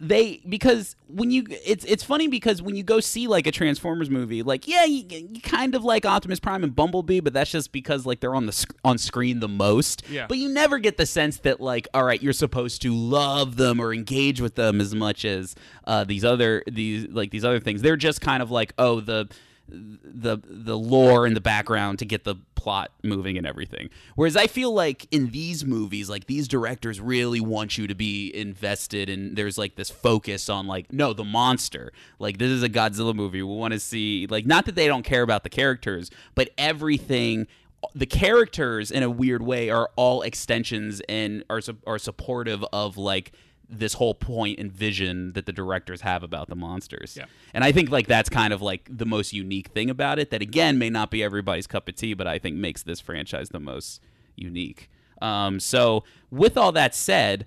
[0.00, 4.08] They because when you it's it's funny because when you go see like a Transformers
[4.08, 7.70] movie, like yeah, you, you kind of like Optimus Prime and Bumblebee, but that's just
[7.70, 10.02] because like they're on the sc- on screen the most.
[10.08, 10.26] Yeah.
[10.26, 13.78] But you never get the sense that like all right, you're supposed to love them
[13.78, 17.82] or engage with them as much as uh, these other these like these other things.
[17.82, 19.28] They're just kind of like oh the
[19.70, 23.88] the the lore in the background to get the plot moving and everything.
[24.16, 28.34] Whereas I feel like in these movies, like these directors really want you to be
[28.34, 31.92] invested and there's like this focus on like, no, the monster.
[32.18, 33.42] Like this is a Godzilla movie.
[33.42, 37.46] We want to see like not that they don't care about the characters, but everything
[37.94, 43.32] the characters in a weird way are all extensions and are are supportive of like
[43.70, 47.16] this whole point and vision that the directors have about the monsters.
[47.16, 47.26] Yeah.
[47.54, 50.42] And I think like that's kind of like the most unique thing about it that
[50.42, 53.60] again may not be everybody's cup of tea, but I think makes this franchise the
[53.60, 54.00] most
[54.36, 54.90] unique.
[55.22, 57.46] Um, so with all that said,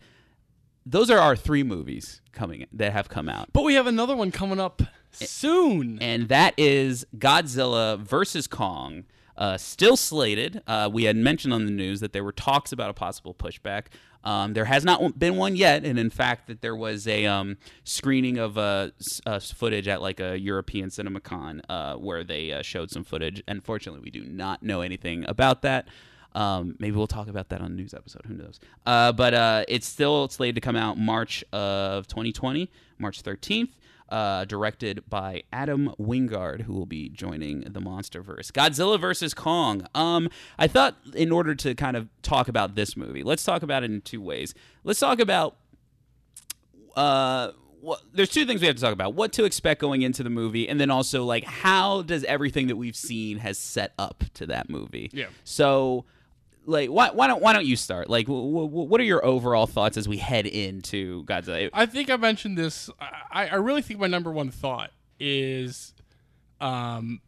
[0.85, 3.49] those are our three movies coming that have come out.
[3.53, 4.81] But we have another one coming up
[5.11, 5.97] soon.
[6.01, 9.05] And that is Godzilla versus Kong.
[9.35, 10.61] Uh, still slated.
[10.67, 13.85] Uh, we had mentioned on the news that there were talks about a possible pushback.
[14.23, 17.57] Um, there has not been one yet, and in fact, that there was a um,
[17.83, 18.89] screening of uh,
[19.25, 23.43] uh, footage at like a European CinemaCon uh, where they uh, showed some footage.
[23.47, 25.87] Unfortunately, we do not know anything about that.
[26.35, 28.23] Um, maybe we'll talk about that on a news episode.
[28.25, 28.59] Who knows?
[28.85, 33.69] Uh, but uh, it's still it's slated to come out March of 2020, March 13th.
[34.09, 38.51] Uh, directed by Adam Wingard, who will be joining the MonsterVerse.
[38.51, 39.87] Godzilla versus Kong.
[39.95, 43.83] Um, I thought in order to kind of talk about this movie, let's talk about
[43.83, 44.53] it in two ways.
[44.83, 45.55] Let's talk about
[46.95, 50.23] uh what, there's two things we have to talk about what to expect going into
[50.23, 54.23] the movie and then also like how does everything that we've seen has set up
[54.35, 55.25] to that movie Yeah.
[55.43, 56.05] so
[56.65, 59.67] like why, why don't why don't you start like w- w- what are your overall
[59.67, 62.89] thoughts as we head into godzilla I think I mentioned this.
[62.99, 65.93] I, I really think my number one thought is
[66.61, 67.21] um,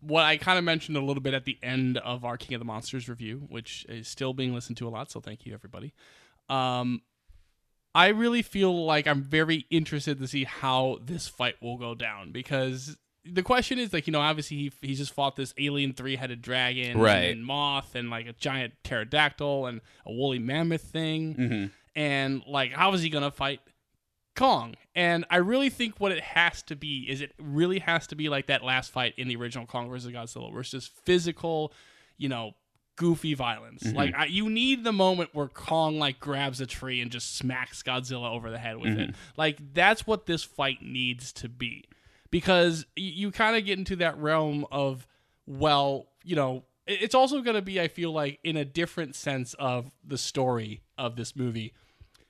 [0.00, 2.60] what I kind of mentioned a little bit at the end of our King of
[2.60, 5.10] the Monsters review, which is still being listened to a lot.
[5.10, 5.92] So thank you, everybody.
[6.48, 7.02] Um,
[7.94, 12.32] I really feel like I'm very interested to see how this fight will go down
[12.32, 12.96] because
[13.32, 16.42] the question is like you know obviously he he's just fought this alien three headed
[16.42, 17.30] dragon Right.
[17.30, 21.66] and moth and like a giant pterodactyl and a woolly mammoth thing Mm-hmm.
[21.94, 23.60] and like how is he gonna fight
[24.36, 24.74] Kong?
[24.94, 28.28] And I really think what it has to be is it really has to be
[28.28, 31.72] like that last fight in the original Kong versus Godzilla, where it's just physical,
[32.16, 32.52] you know,
[32.96, 33.84] goofy violence.
[33.92, 37.82] Like I, you need the moment where Kong like grabs a tree and just smacks
[37.82, 39.14] Godzilla over the head with it.
[39.36, 41.84] Like that's what this fight needs to be,
[42.30, 45.06] because you kind of get into that realm of
[45.46, 49.54] well, you know, it's also going to be I feel like in a different sense
[49.54, 51.72] of the story of this movie.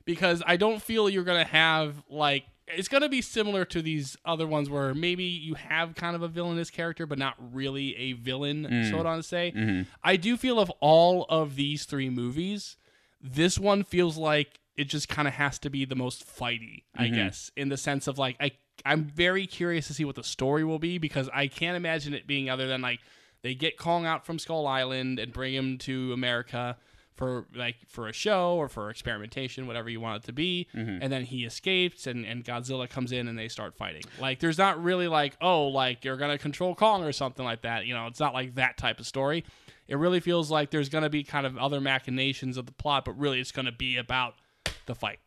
[0.05, 4.47] Because I don't feel you're gonna have like it's gonna be similar to these other
[4.47, 8.65] ones where maybe you have kind of a villainous character but not really a villain,
[8.91, 9.05] so mm.
[9.05, 9.53] on to say.
[9.55, 9.83] Mm-hmm.
[10.03, 12.77] I do feel of all of these three movies,
[13.21, 17.05] this one feels like it just kind of has to be the most fighty, I
[17.05, 17.15] mm-hmm.
[17.17, 18.53] guess, in the sense of like I
[18.85, 22.27] I'm very curious to see what the story will be because I can't imagine it
[22.27, 23.01] being other than like
[23.43, 26.77] they get Kong out from Skull Island and bring him to America
[27.21, 31.03] for like for a show or for experimentation, whatever you want it to be, mm-hmm.
[31.03, 34.03] and then he escapes and, and Godzilla comes in and they start fighting.
[34.19, 37.85] Like there's not really like, oh, like you're gonna control Kong or something like that.
[37.85, 39.45] You know, it's not like that type of story.
[39.87, 43.19] It really feels like there's gonna be kind of other machinations of the plot, but
[43.19, 44.35] really it's gonna be about
[44.87, 45.19] the fight.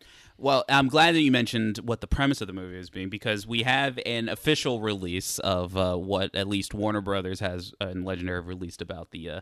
[0.43, 3.47] Well, I'm glad that you mentioned what the premise of the movie is being because
[3.47, 8.03] we have an official release of uh, what at least Warner Brothers has uh, and
[8.03, 9.41] Legendary have released about the uh,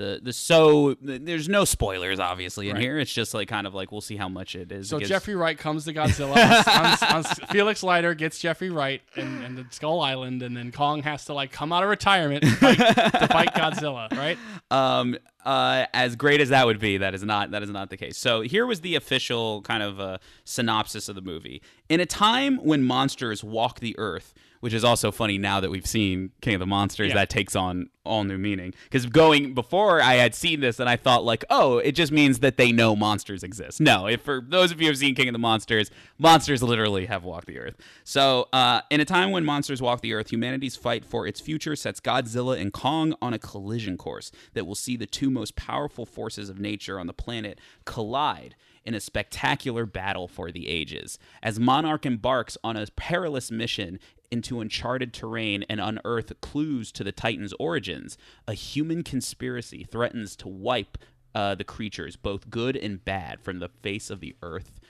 [0.00, 2.82] the the so there's no spoilers obviously in Right.
[2.82, 2.98] here.
[2.98, 4.88] It's just like kind of like we'll see how much it is.
[4.88, 6.36] So It gives- Jeffrey Wright comes to Godzilla.
[6.36, 10.72] on, on, on, Felix Leiter gets Jeffrey Wright and, and the Skull Island, and then
[10.72, 14.38] Kong has to like come out of retirement to fight, to fight Godzilla, right?
[14.70, 17.96] um uh as great as that would be that is not that is not the
[17.96, 22.06] case so here was the official kind of uh, synopsis of the movie in a
[22.06, 26.52] time when monsters walk the earth which is also funny now that we've seen king
[26.54, 27.14] of the monsters Yeah.
[27.14, 28.74] that takes on all new meaning.
[28.84, 32.40] Because going before i had seen this and i thought like oh it just means
[32.40, 33.80] that they know monsters exist.
[33.80, 37.06] No if for those of you who have seen king of the monsters monsters literally
[37.06, 37.76] have walked the earth.
[38.04, 41.74] So uh, in a time when monsters walk the earth humanity's fight for its future
[41.74, 46.04] sets godzilla and kong on a collision course that will see the two most powerful
[46.04, 51.18] forces of nature on the planet collide in a spectacular battle for the ages.
[51.42, 53.98] As Monarch embarks on a perilous mission
[54.30, 58.16] into uncharted terrain and unearth clues to the Titan's origins.
[58.46, 60.98] A human conspiracy threatens to wipe
[61.34, 64.80] uh, the creatures, both good and bad, from the face of the earth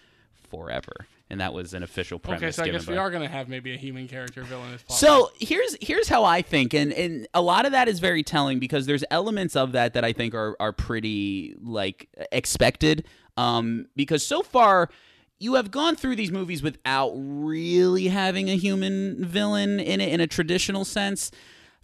[0.50, 1.06] forever.
[1.28, 2.42] And that was an official premise.
[2.42, 4.74] Okay, so I guess by- we are going to have maybe a human character villain
[4.74, 8.24] as so here's here's how I think, and and a lot of that is very
[8.24, 13.06] telling because there's elements of that that I think are are pretty like expected.
[13.40, 14.90] Um, because so far
[15.38, 20.20] you have gone through these movies without really having a human villain in it in
[20.20, 21.30] a traditional sense.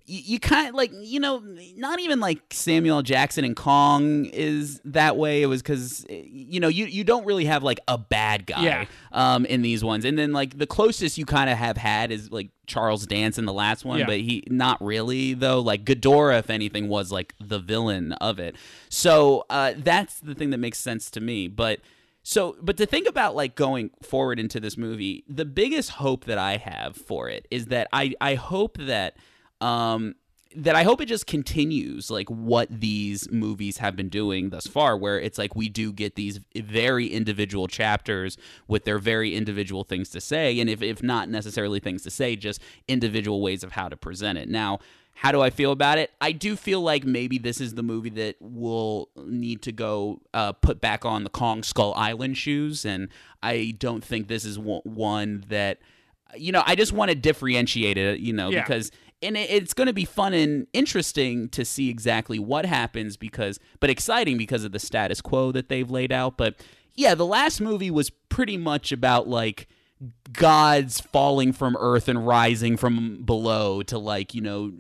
[0.07, 1.43] You, you kind of like you know
[1.77, 5.43] not even like Samuel Jackson and Kong is that way.
[5.43, 8.85] It was because you know you you don't really have like a bad guy Yeah.
[9.13, 10.05] um, in these ones.
[10.05, 13.47] And then like the closest you kind of have had is like Charles Dance in
[13.47, 14.07] the last one, Yeah.
[14.07, 15.61] but he not really though.
[15.61, 18.57] Like Ghidorah, if anything, was like the villain of it.
[18.89, 21.49] So uh, that's the thing that makes sense to me.
[21.49, 21.81] But
[22.23, 26.39] so, but to think about like going forward into this movie, the biggest hope that
[26.39, 29.17] I have for it is that I I hope that
[29.61, 30.15] um
[30.55, 34.97] that I hope it just continues like what these movies have been doing thus far,
[34.97, 40.09] where it's like we do get these very individual chapters with their very individual things
[40.11, 43.91] to say, and if, if not necessarily things to say, just individual ways of how
[43.91, 44.49] to present it.
[44.49, 44.79] Now,
[45.13, 46.11] how do I feel about it?
[46.23, 50.53] I do feel like maybe this is the movie that will need to go uh,
[50.53, 53.09] put back on the Kong Skull Island shoes, and
[53.43, 55.81] I don't think this is one- one that
[56.37, 56.63] you know.
[56.67, 58.63] I just want to differentiate it, you know, Yeah.
[58.63, 58.91] because
[59.23, 63.91] and it's going to be fun and interesting to see exactly what happens because but
[63.91, 66.55] exciting because of the status quo that they've laid out but
[66.95, 69.69] yeah the last movie was pretty much about like
[70.33, 74.73] gods falling from earth and rising from below to like you know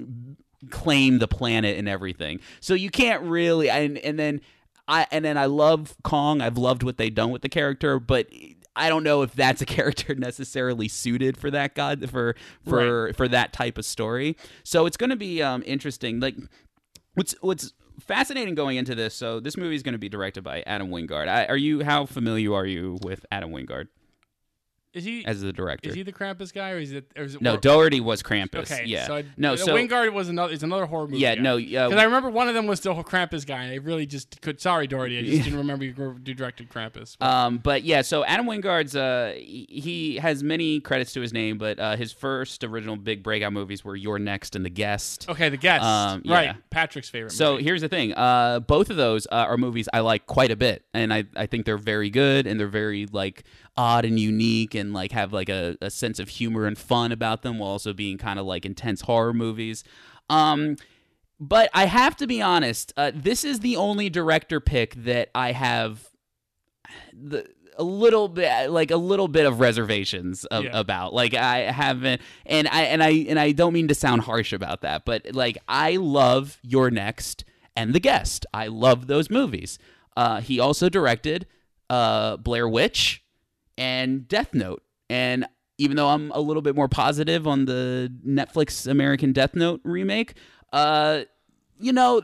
[0.70, 4.40] claim the planet and everything so you can't really and and then
[4.88, 6.40] I and then I love Kong.
[6.40, 8.28] I've loved what they've done with the character, but
[8.76, 12.36] I don't know if that's a character necessarily suited for that god for
[12.68, 14.36] for for that type of story.
[14.62, 16.20] So it's going to be um, interesting.
[16.20, 16.36] Like
[17.14, 19.14] what's what's fascinating going into this.
[19.14, 21.28] So this movie is going to be directed by Adam Wingard.
[21.28, 23.88] I, are you how familiar are you with Adam Wingard
[24.96, 25.90] is he as the director?
[25.90, 28.22] is he the Krampus guy or is it or is it no, or- Dougherty was
[28.22, 28.72] Krampus.
[28.72, 29.06] Okay, yeah.
[29.06, 31.18] So I, no, so Wingard was another is another horror movie.
[31.18, 31.42] yeah, guy.
[31.42, 33.76] no, uh, Because I remember one of them was still a Krampus guy, and I
[33.76, 34.60] really just could.
[34.60, 37.20] Sorry, Dougherty, I just didn't remember you directed Krampus.
[37.22, 41.58] Um, but yeah, so Adam Wingard's uh, he, he has many credits to his name,
[41.58, 45.28] but uh, his first original big breakout movies were You're Next and The Guest.
[45.28, 46.34] okay, the guest, um, yeah.
[46.34, 46.70] right?
[46.70, 47.32] Patrick's favorite.
[47.32, 47.64] So movie.
[47.64, 50.84] here's the thing: uh, both of those uh, are movies I like quite a bit,
[50.94, 53.44] and I, I think they're very good, and they're very like
[53.76, 57.42] odd and unique, and like have like a, a sense of humor and fun about
[57.42, 59.84] them, while also being kind of like intense horror movies.
[60.30, 60.76] Um,
[61.38, 65.52] but I have to be honest, uh, this is the only director pick that I
[65.52, 66.08] have
[67.12, 67.46] the
[67.78, 70.78] a little bit like a little bit of reservations of, Yeah.
[70.78, 74.54] about like i haven't and i and i and i don't mean to sound harsh
[74.54, 77.44] about that but like i love you're next
[77.76, 79.78] and the guest i love those movies
[80.16, 81.46] uh he also directed
[81.90, 83.22] uh blair witch
[83.78, 85.46] and death note and
[85.78, 90.34] even though i'm a little bit more positive on the netflix american death note remake
[90.72, 91.20] uh
[91.78, 92.22] you know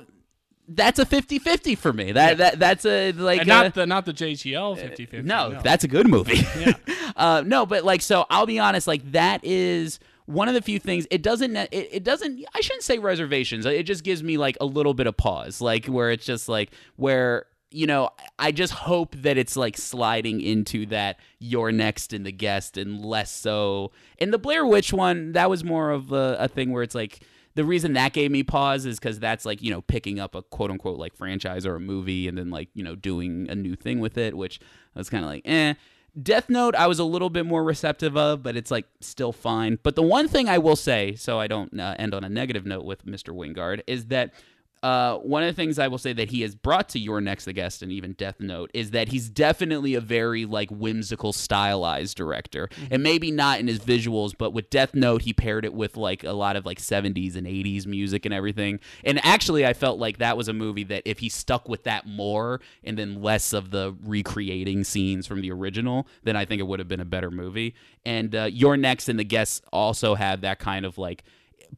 [0.68, 4.06] that's a 50-50 for me that, that that's a like and a- not the not
[4.06, 6.40] the JGL 50-50 no, that's a good movie.
[6.58, 6.72] Yeah.
[7.16, 8.86] uh, no, but like, so I'll be honest.
[8.86, 11.06] Like, that is one of the few things.
[11.10, 11.56] It doesn't.
[11.56, 12.44] It, it doesn't.
[12.54, 13.66] I shouldn't say reservations.
[13.66, 15.60] It just gives me like a little bit of pause.
[15.60, 20.40] Like where it's just like where you know I just hope that it's like sliding
[20.40, 23.92] into that you're next in the guest and less so.
[24.18, 27.20] In the Blair Witch one, that was more of a, a thing where it's like
[27.54, 30.42] the reason that gave me pause is because that's like you know picking up a
[30.42, 33.76] quote unquote like franchise or a movie and then like you know doing a new
[33.76, 34.60] thing with it which
[34.94, 35.74] I was kind of like eh
[36.20, 39.78] death note i was a little bit more receptive of but it's like still fine
[39.82, 42.66] but the one thing i will say so i don't uh, end on a negative
[42.66, 44.34] note with mr wingard is that
[44.82, 47.44] uh, one of the things I will say that he has brought to you're next
[47.44, 52.16] the guest and even Death Note is that he's definitely a very like whimsical stylized
[52.16, 52.68] director.
[52.90, 56.24] And maybe not in his visuals but with Death Note he paired it with like
[56.24, 58.80] a lot of like 70s and 80s music and everything.
[59.04, 62.04] And actually I felt like that was a movie that if he stuck with that
[62.04, 66.64] more and then less of the recreating scenes from the original then I think it
[66.64, 67.74] would have been a better movie.
[68.04, 71.22] And uh, you're next and the guests also have that kind of like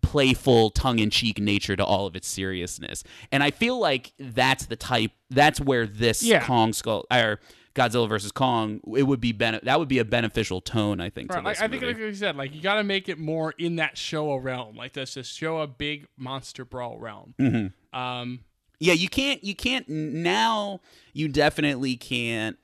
[0.03, 5.13] playful tongue-in-cheek nature to all of its seriousness and i feel like that's the type
[5.31, 6.45] that's where this Yeah.
[6.45, 7.39] kong skull or
[7.75, 11.31] godzilla versus kong it would be bene- that would be a beneficial tone i think
[11.31, 13.19] to Right, like, this I think, like you said, like you got to make it
[13.19, 17.35] more in that Showa realm, like this, just show a big monster brawl realm.
[17.39, 17.99] Mm-hmm.
[17.99, 18.41] Um,
[18.81, 19.43] Yeah, you can't.
[19.45, 20.81] You can't now.
[21.13, 22.57] You definitely can't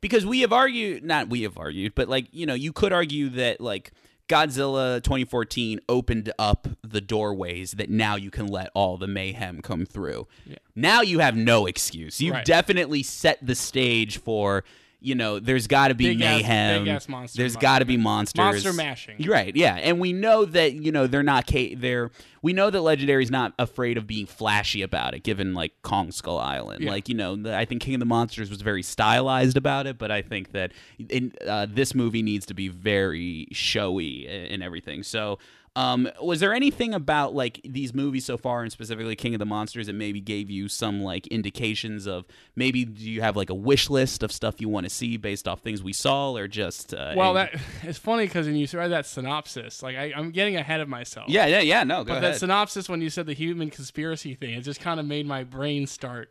[0.00, 1.04] because we have argued.
[1.04, 3.92] Not we have argued, but like you know, you could argue that like
[4.32, 9.84] Godzilla 2014 opened up the doorways that now you can let all the mayhem come
[9.84, 10.26] through.
[10.46, 10.56] Yeah.
[10.74, 12.18] Now you have no excuse.
[12.18, 12.44] You've Right.
[12.46, 14.64] definitely set the stage for.
[15.02, 16.84] You know, there's got to be Big ass- mayhem.
[16.84, 18.38] big ass monster there's got to be monsters.
[18.38, 19.24] Monster mashing.
[19.26, 19.54] Right.
[19.54, 21.46] Yeah, and we know that you know they're not.
[21.48, 22.10] Ca- they're
[22.42, 26.38] we know that Legendary's not afraid of being flashy about it, given like Kong Skull
[26.38, 26.82] Island.
[26.84, 26.90] Yeah.
[26.90, 29.98] Like you know, the, I think King of the Monsters was very stylized about it,
[29.98, 30.72] but I think that
[31.08, 35.02] in, uh, this movie needs to be very showy and everything.
[35.02, 35.38] So.
[35.74, 39.46] Um, was there anything about like these movies so far, and specifically King of the
[39.46, 43.54] Monsters, that maybe gave you some like indications of maybe do you have like a
[43.54, 46.92] wish list of stuff you want to see based off things we saw, or just
[46.92, 50.30] uh, Well, any- that it's funny because when you read that synopsis, like I, I'm
[50.30, 51.30] getting ahead of myself.
[51.30, 52.34] yeah, yeah, yeah, no, go But ahead.
[52.34, 55.42] that synopsis, when you said the human conspiracy thing, it just kind of made my
[55.42, 56.30] brain start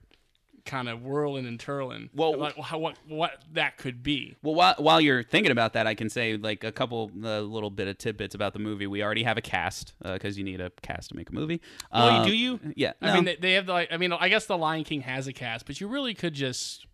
[0.66, 2.10] kind of whirling and twirling.
[2.14, 4.36] Well- like how, what what that could be.
[4.42, 7.70] Well, while, while you're thinking about that, I can say like a couple uh, little
[7.70, 8.88] bit of tidbits about the movie.
[8.88, 11.62] We already have a cast because you need a cast to make a movie.
[11.92, 12.60] Oh, Uh, do you?
[12.76, 12.94] Yeah.
[13.02, 13.14] I no.
[13.16, 13.74] mean, they, they have the.
[13.74, 16.34] Like, I mean, I guess the Lion King has a cast, but you really could
[16.34, 16.86] just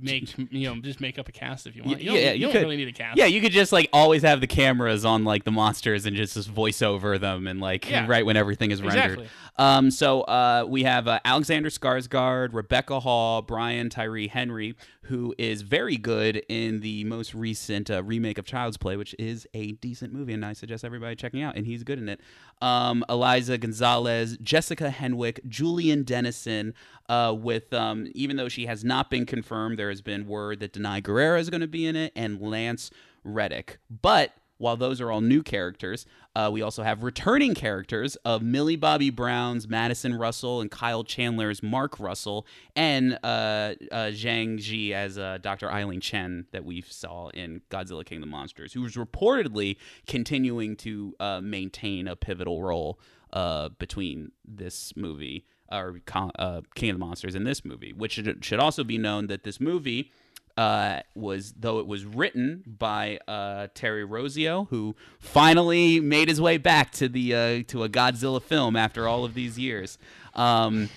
[0.00, 2.00] make you know just make up a cast if you want.
[2.00, 2.62] You don't, yeah, you you don't could.
[2.62, 3.16] really need a cast.
[3.16, 6.34] yeah, you could just like always have the cameras on like the monsters and just,
[6.34, 8.06] just voice over them and like Yeah.
[8.08, 9.28] right when everything is rendered.
[9.56, 14.76] Um, so uh, we have uh, Alexander Skarsgård, Rebecca Hall, Brian Tyree Henry,
[15.08, 19.46] who is very good in the most recent uh, remake of Child's Play, which is
[19.54, 21.56] a decent movie, and I suggest everybody checking out.
[21.56, 22.20] And he's good in it.
[22.60, 26.74] Um, Eliza Gonzalez, Jessica Henwick, Julian Dennison.
[27.08, 30.74] Uh, with um, even though she has not been confirmed, there has been word that
[30.74, 32.90] Danai Gurira is going to be in it, and Lance
[33.24, 33.78] Reddick.
[33.90, 36.04] But while those are all new characters,
[36.36, 41.62] uh, we also have returning characters of Millie Bobby Brown's Madison Russell and Kyle Chandler's
[41.62, 42.46] Mark Russell,
[42.76, 43.74] and uh, uh,
[44.10, 45.68] Zhang Ziyi as uh, Dr.
[45.68, 51.14] Ilene Chen that we saw in Godzilla King of the Monsters, who's reportedly continuing to
[51.20, 53.00] uh, maintain a pivotal role
[53.32, 58.84] uh, between this movie or King of the Monsters and this movie, which should also
[58.84, 60.10] be known that this movie
[60.58, 66.58] uh, was though it was written by uh, Terry Rossio, who finally made his way
[66.58, 69.98] back to the uh, to a Godzilla film after all of these years.
[70.34, 70.88] Um,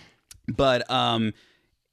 [0.47, 1.33] but um,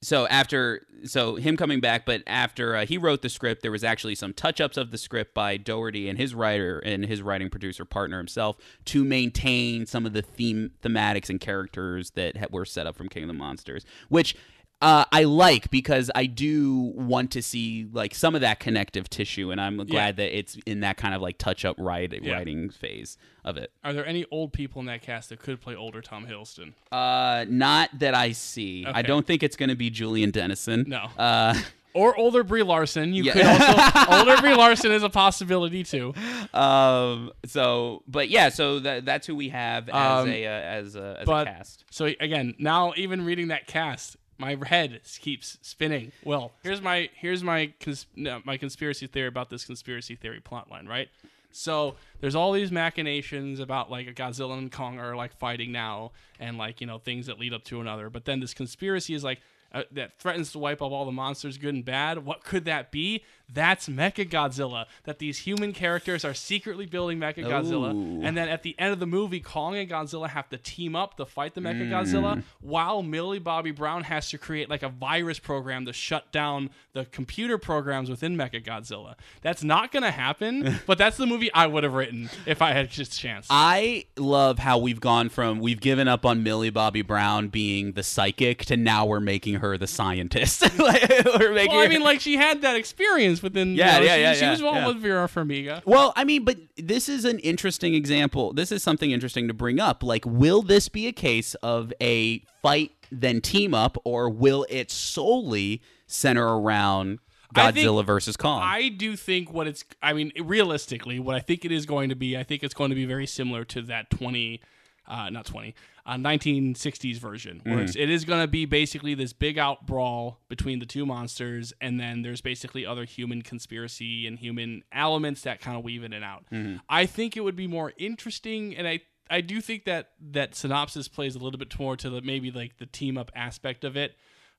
[0.01, 3.85] so after so him coming back, but after uh, he wrote the script, there was
[3.85, 7.51] actually some touch ups of the script by Dougherty and his writer and his writing
[7.51, 8.57] producer partner himself
[8.87, 13.11] to maintain some of the theme thematics and characters that ha- were set up from
[13.11, 14.35] King of the Monsters, which.
[14.81, 19.51] Uh, I like because I do want to see like some of that connective tissue,
[19.51, 22.35] and I'm glad that it's in that kind of like touch up write, Yeah.
[22.35, 23.73] writing phase of it.
[23.83, 26.75] Are there any old people in that cast that could play older Tom Hiddleston?
[26.93, 28.87] Uh, not that I see.
[28.87, 30.85] I don't think it's going to be Julian Dennison.
[30.87, 31.07] No.
[31.19, 31.55] Uh,
[31.95, 33.13] Or older Brie Larson.
[33.15, 33.33] You Yeah.
[33.33, 36.15] could also older Brie Larson is a possibility too.
[36.55, 37.33] um.
[37.47, 38.51] So, but yeah.
[38.51, 41.51] So that that's who we have as Um, a uh, as a as but- a
[41.51, 41.85] cast.
[41.91, 46.13] So again, now even reading that cast, my head keeps spinning.
[46.25, 50.89] Well, here's my here's my cons- no, my conspiracy theory about this conspiracy theory plotline,
[50.89, 51.09] right?
[51.51, 56.13] So there's all these machinations about like a Godzilla and Kong are like fighting now,
[56.39, 58.11] and like you know things that lead up to another.
[58.11, 59.41] But then this conspiracy is like
[59.73, 62.25] uh, that threatens to wipe out all the monsters, good and bad.
[62.25, 63.25] What could that be?
[63.53, 64.87] That's Mecha Godzilla.
[65.05, 69.01] That these human characters are secretly building Mecha Godzilla, and then at the end of
[69.01, 72.43] the movie, Kong and Godzilla have to team up to fight the Mecha Godzilla, mm.
[72.61, 77.05] while Millie Bobby Brown has to create like a virus program to shut down the
[77.07, 79.15] computer programs within Mecha Godzilla.
[79.43, 82.91] That's not gonna happen, but that's the movie I would have written if I had
[82.91, 83.47] just a chance.
[83.51, 88.03] I love how we've gone from we've given up on Millie Bobby Brown being the
[88.03, 90.65] psychic to now we're making her the scientist.
[90.79, 93.69] Like, we're making well, I mean, like she had that experience within.
[93.71, 94.87] you Yeah, know, yeah, she, yeah, She yeah, was yeah.
[94.87, 95.83] with Vera Farmiga.
[95.87, 98.53] Well, I mean, but this is an interesting example.
[98.53, 100.03] This is something interesting to bring up.
[100.03, 104.91] Like, will this be a case of a fight then team up, or will it
[104.91, 107.21] solely center around
[107.55, 108.63] think- Godzilla versus Kong?
[108.63, 109.85] I do think what it's.
[110.03, 112.91] I mean, realistically, what I think it is going to be, I think it's going
[112.91, 114.61] to be very similar to that twenty,
[115.09, 115.75] uh, not twenty,
[116.07, 120.39] uh, 1960s version, where it's, it is going to be basically this big out brawl
[120.49, 125.61] between the two monsters, and then there's basically other human conspiracy and human elements that
[125.61, 126.45] kind of weave in and out.
[126.89, 129.01] I think it would be more interesting, and I.
[129.31, 132.79] I do think that that synopsis plays a little bit more to the maybe like
[132.79, 134.17] the team up aspect of it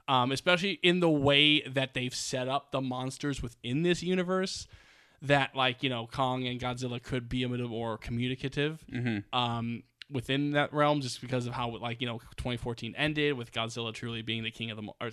[0.07, 4.67] um, especially in the way that they've set up the monsters within this universe.
[5.21, 8.83] That like you know Kong and Godzilla could be a little more communicative
[9.33, 13.93] um, within that realm, just because of how like you know 2014 ended with Godzilla
[13.93, 14.83] truly being the king of the.
[14.83, 15.11] Mo- or,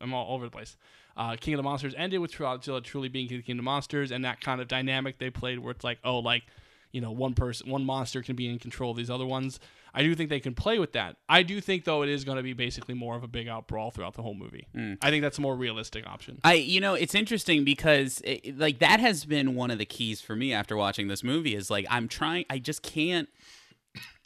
[0.00, 0.76] I'm all over the place.
[1.16, 4.10] Uh, king of the Monsters ended with Godzilla truly being the king of the monsters,
[4.10, 6.44] and that kind of dynamic they played, where it's like, oh, like
[6.92, 9.60] you know one person one monster can be in control of these other ones.
[9.92, 11.16] I do think they can play with that.
[11.28, 13.66] I do think though it is going to be basically more of a big out
[13.66, 14.68] brawl throughout the whole movie.
[15.02, 16.38] I think that's a more realistic option.
[16.44, 20.20] I you know it's interesting because it, like that has been one of the keys
[20.20, 23.28] for me after watching this movie is like I'm trying I just can't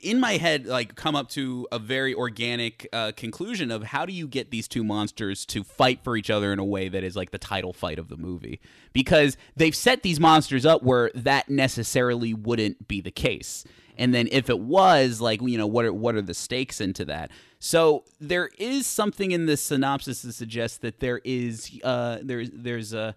[0.05, 4.13] in my head like come up to a very organic uh, conclusion of how do
[4.13, 7.17] you get these two monsters to fight for each other in a way that is
[7.17, 8.61] like the title fight of the movie?
[8.93, 13.65] Because they've set these monsters up where that necessarily wouldn't be the case.
[13.97, 17.05] And then if it was like you know what are what are the stakes into
[17.07, 17.31] that?
[17.59, 22.93] So there is something in this synopsis that suggests that there is uh there's there's
[22.93, 23.17] a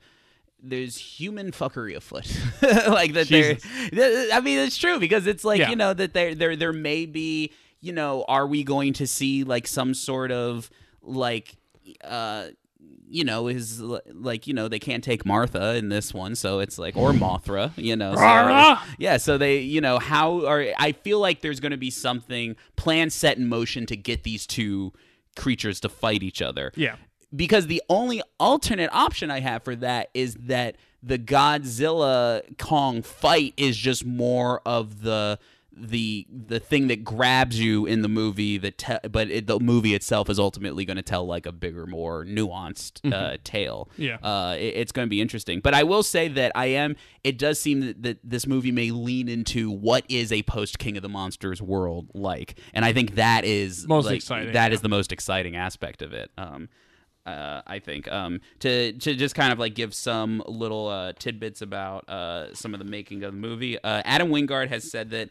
[0.62, 2.26] there's human fuckery afoot
[2.90, 5.70] like that there th- i mean it's true because it's like Yeah.
[5.70, 9.44] you know that there there there may be you know are we going to see
[9.44, 10.70] like some sort of
[11.04, 11.56] like
[12.04, 12.48] uh
[13.10, 16.78] you know is like you know they can't take martha in this one so it's
[16.78, 18.22] like or mothra you know so,
[18.98, 22.56] yeah so they you know how are i feel like there's going to be something
[22.76, 24.92] plan set in motion to get these two
[25.38, 26.96] creatures to fight each other Yeah.
[27.36, 33.54] Because the only alternate option I have for that is that the Godzilla Kong fight
[33.58, 35.40] is just more of the
[35.80, 39.94] the the thing that grabs you in the movie that te- but it, the movie
[39.94, 43.88] itself is ultimately going to tell like a bigger more nuanced uh, tale.
[43.96, 44.16] Yeah.
[44.24, 45.60] uh, it- it's going to be interesting.
[45.60, 48.90] But i will say that i am it does seem that, that this movie may
[48.90, 52.58] lean into what is a post king of the monsters world like.
[52.74, 54.84] And i think that is Most like, exciting, that is yeah.
[54.84, 56.32] the most exciting aspect of it.
[56.40, 56.70] Um
[57.28, 61.62] uh, I think um, to to just kind of like give some little uh, tidbits
[61.62, 63.78] about uh, some of the making of the movie.
[63.84, 65.30] Uh, Adam Wingard has said that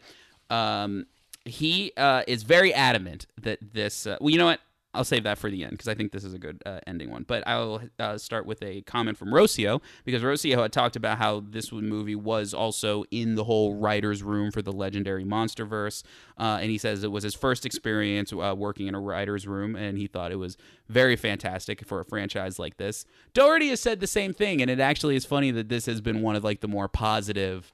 [0.49, 1.07] um,
[1.45, 4.05] he uh, is very adamant that this.
[4.05, 4.59] Uh, well, you know what?
[4.93, 7.11] I'll save that for the end because I think this is a good uh, ending
[7.11, 7.23] one.
[7.23, 11.41] But I'll uh, start with a comment from Rossio because Rossio had talked about how
[11.41, 16.03] this movie was also in the whole writer's room for the legendary MonsterVerse.
[16.37, 19.75] Uh, and he says it was his first experience uh, working in a writer's room,
[19.75, 20.57] and he thought it was
[20.89, 23.05] very fantastic for a franchise like this.
[23.33, 26.21] Dougherty has said the same thing, and it actually is funny that this has been
[26.21, 27.73] one of like the more positive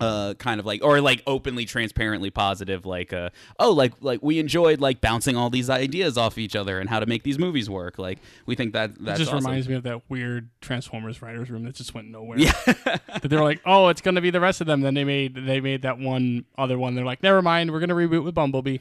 [0.00, 3.28] uh kind of like or like openly transparently positive like uh
[3.58, 6.98] oh like like we enjoyed like bouncing all these ideas off each other and how
[6.98, 9.44] to make these movies work like we think that that just awesome.
[9.44, 12.38] reminds me of that weird Transformers writers room that just went nowhere.
[12.38, 15.04] yeah that they were like, "Oh, it's gonna be the rest of them." Then they
[15.04, 16.94] made they made that one other one.
[16.94, 18.78] They're like, "Never mind, we're gonna reboot with Bumblebee."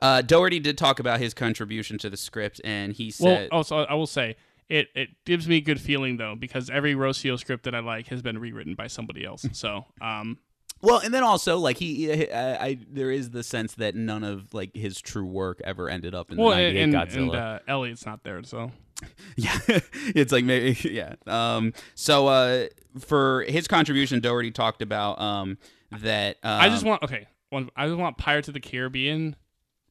[0.00, 3.84] uh dougherty did talk about his contribution to the script and he Well, said also
[3.84, 4.36] I will say
[4.68, 8.08] it it gives me a good feeling though because every Rossio script that I like
[8.08, 9.46] has been rewritten by somebody else.
[9.52, 10.38] So, um,
[10.80, 14.52] well and then also like he I, I there is the sense that none of
[14.54, 18.06] like his true work ever ended up in the 98 and, godzilla and uh, Elliot's
[18.06, 18.70] not there, so
[19.36, 19.58] Yeah,
[20.14, 21.14] it's like maybe yeah.
[21.26, 22.66] Um, so uh,
[22.98, 25.58] for his contribution, Dougherty talked about um,
[25.90, 26.36] that.
[26.42, 27.26] Um, I just want okay.
[27.50, 29.36] One, I just want Pirates of the Caribbean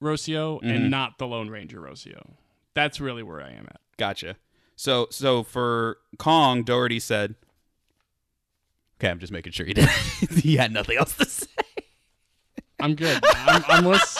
[0.01, 0.76] Rossio Mhm.
[0.76, 2.32] and not the Lone Ranger Rossio.
[2.74, 3.80] That's really where I am at.
[3.97, 4.36] gotcha.
[4.82, 7.36] So so for Kong, Dougherty said.
[8.99, 9.88] Okay, I'm just making sure he did.
[10.39, 11.45] he had nothing else to say.
[12.79, 13.19] I'm good.
[13.23, 14.17] I'm, I'm lis-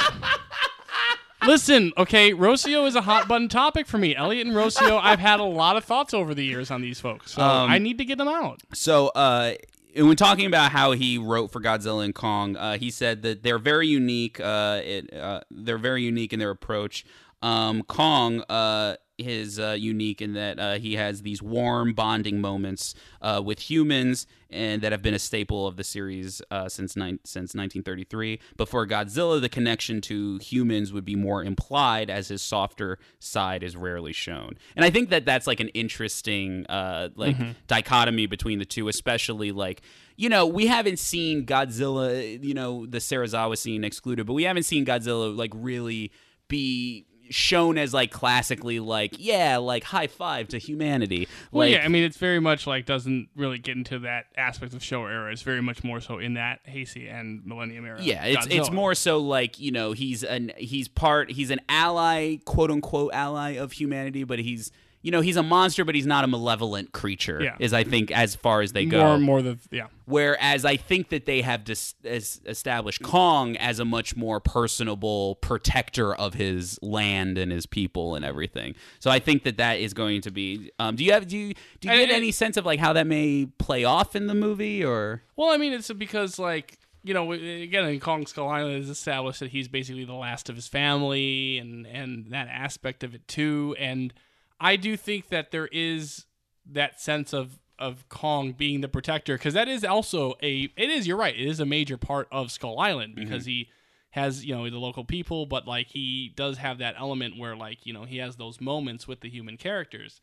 [1.47, 4.16] Listen, okay, Rossio is a hot button topic for me.
[4.16, 7.32] Elliot and Rossio, I've had a lot of thoughts over the years on these folks,
[7.32, 8.62] so Um, I need to get them out.
[8.76, 9.53] So, uh,
[9.95, 13.57] when talking about how he wrote for Godzilla and Kong, uh, he said that they're
[13.57, 14.39] very unique.
[14.39, 17.03] Uh, it, uh, they're very unique in their approach.
[17.41, 18.97] Um, Kong uh,
[19.28, 24.28] is uh, unique in that uh, he has these warm bonding moments uh, with humans,
[24.49, 28.39] and that have been a staple of the series uh, since nine since 1933.
[28.57, 33.63] But for Godzilla, the connection to humans would be more implied, as his softer side
[33.63, 34.57] is rarely shown.
[34.76, 39.51] And I think that that's like an interesting uh, like dichotomy between the two, especially
[39.51, 39.82] like
[40.17, 44.63] you know, we haven't seen Godzilla, you know, the Serizawa scene excluded, but we haven't
[44.63, 46.11] seen Godzilla like really
[46.47, 51.84] be shown as like classically like yeah like high five to humanity Well, like yeah,
[51.84, 55.32] I mean, it's very much like doesn't really get into that aspect of Showa era.
[55.32, 58.01] It's very much more so in that Heisei and Millennium era.
[58.01, 62.38] yeah it's it's more so like you know he's an he's part he's an ally
[62.45, 64.71] quote unquote ally of humanity but he's
[65.02, 67.56] you know he's a monster but he's not a malevolent creature Yeah.
[67.60, 69.88] is i think as far as they go more more the yeah.
[70.06, 75.36] Whereas I think that they have dis- as established Kong as a much more personable
[75.36, 78.76] protector of his land and his people and everything.
[78.99, 80.70] So I think that that is going to be.
[80.80, 82.80] Um, do you have do you do you I- get I- any sense of like
[82.80, 85.22] how that may play off in the movie or?
[85.38, 89.39] Well, I mean, it's because like you know, again, in Kong Skull Island is established
[89.39, 93.78] that he's basically the last of his family, and and that aspect of it too.
[93.80, 94.14] And
[94.62, 96.26] I do think that there is
[96.72, 101.07] that sense of of Kong being the protector because that is also a it is
[101.07, 103.70] you're right it is a major part of Skull Island because he
[104.12, 107.86] has you know the local people but like he does have that element where like
[107.88, 110.22] you know he has those moments with the human characters.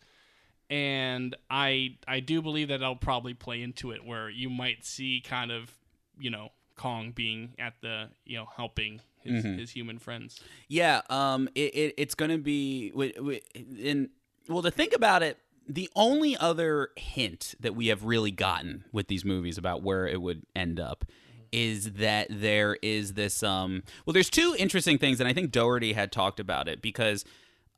[0.70, 5.22] And I I do believe that I'll probably play into it where you might see
[5.26, 5.72] kind of
[6.20, 10.41] you know Kong being at the you know helping his, his human friends.
[10.68, 14.11] Yeah, um, it, it it's gonna be wi- wi- in
[14.49, 15.38] well to think about it.
[15.68, 20.20] The only other hint that we have really gotten with these movies about where it
[20.20, 21.05] would end up
[21.53, 25.94] is that there is this um well there's two interesting things and I think Dougherty
[25.94, 27.24] had talked about it because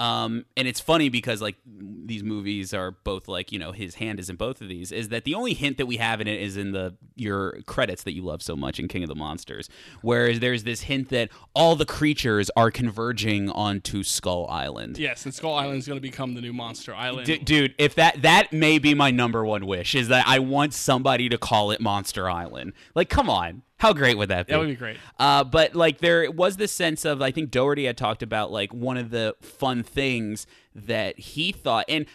[0.00, 4.18] um and it's funny because like these movies are both like you know his hand
[4.18, 6.40] is in both of these is that the only hint that we have in it
[6.40, 9.68] is in the your credits that you love so much in King of the Monsters
[10.00, 15.34] whereas there's this hint that all the creatures are converging onto Skull Island Yes, and
[15.34, 17.26] Skull Island is going to become the new Monster Island.
[17.26, 20.72] D- dude, if that that may be my number one wish is that I want
[20.72, 22.72] somebody to call it Monster Island.
[22.94, 24.52] Like, come on, how great would that be?
[24.52, 24.98] That would be great.
[25.18, 28.72] Uh, but like, there was this sense of I think Dougherty had talked about like
[28.72, 32.06] one of the fun things that he thought and.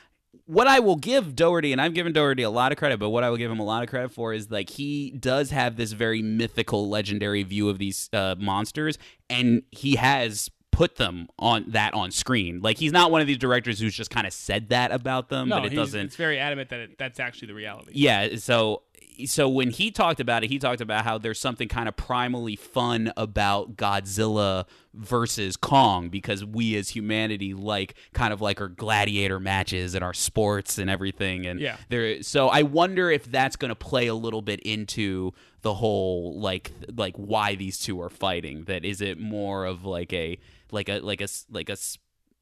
[0.47, 3.23] What I will give Dougherty, and I've given Dougherty a lot of credit, but what
[3.23, 5.93] I will give him a lot of credit for is like he does have this
[5.93, 11.93] very mythical, legendary view of these uh, monsters, and he has put them on that
[11.93, 12.59] on screen.
[12.61, 15.49] Like he's not one of these directors who's just kind of said that about them,
[15.49, 16.07] No, but it doesn't.
[16.07, 17.91] It's very adamant that it, that's actually the reality.
[17.95, 18.83] Yeah, so
[19.25, 22.57] so when he talked about it, he talked about how there's something kind of primally
[22.57, 29.39] fun about Godzilla versus Kong because we as humanity like kind of like our gladiator
[29.39, 31.77] matches and our sports and everything and Yeah.
[31.89, 36.39] there so I wonder if that's going to play a little bit into the whole
[36.39, 40.37] like like why these two are fighting that is it more of like a
[40.71, 41.75] like a like a like a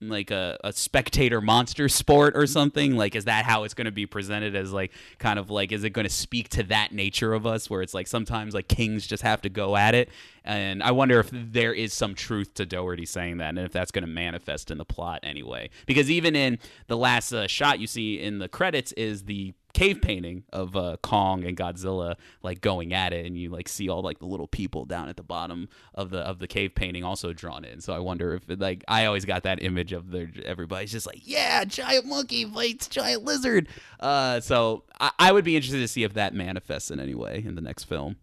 [0.02, 2.96] like a, a spectator monster sport or something?
[2.96, 5.84] Like is that how it's going to be presented as like kind of like is
[5.84, 9.08] it going to speak to that nature of us where it's like sometimes like kings
[9.08, 10.10] just have to go at it?
[10.46, 13.92] And i wonder if there is some truth to dougherty saying that and if that's
[13.92, 15.70] going to manifest in the plot anyway.
[15.86, 20.02] Because even in the last uh, shot you see in the credits is the cave
[20.02, 24.02] painting of uh, Kong and Godzilla like going at it, and you like see all
[24.02, 27.34] like the little people down at the bottom of the of the cave painting also
[27.34, 27.82] drawn in.
[27.82, 31.22] So I wonder if like I always got that image of the everybody's just like
[31.24, 33.68] yeah, giant monkey fights giant lizard.
[34.00, 37.44] Uh, so I, I would be interested to see if that manifests in any way
[37.46, 38.18] in the next film.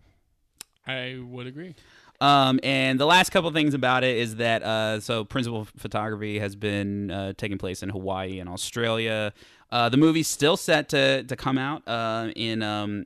[0.87, 1.75] I would agree.
[2.21, 6.55] Um, and the last couple things about it is that uh, so principal photography has
[6.55, 9.33] been uh, taking place in Hawaii and Australia.
[9.73, 13.05] Uh, the movie's still set to to come out uh, in um,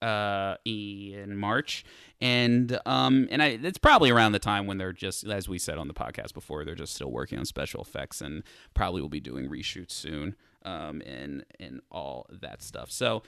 [0.00, 1.84] uh, in March,
[2.20, 5.78] and um, and I, it's probably around the time when they're just, as we said
[5.78, 8.42] on the podcast before, they're just still working on special effects, and
[8.74, 12.90] probably will be doing reshoots soon, um, and and all that stuff.
[12.90, 13.22] So,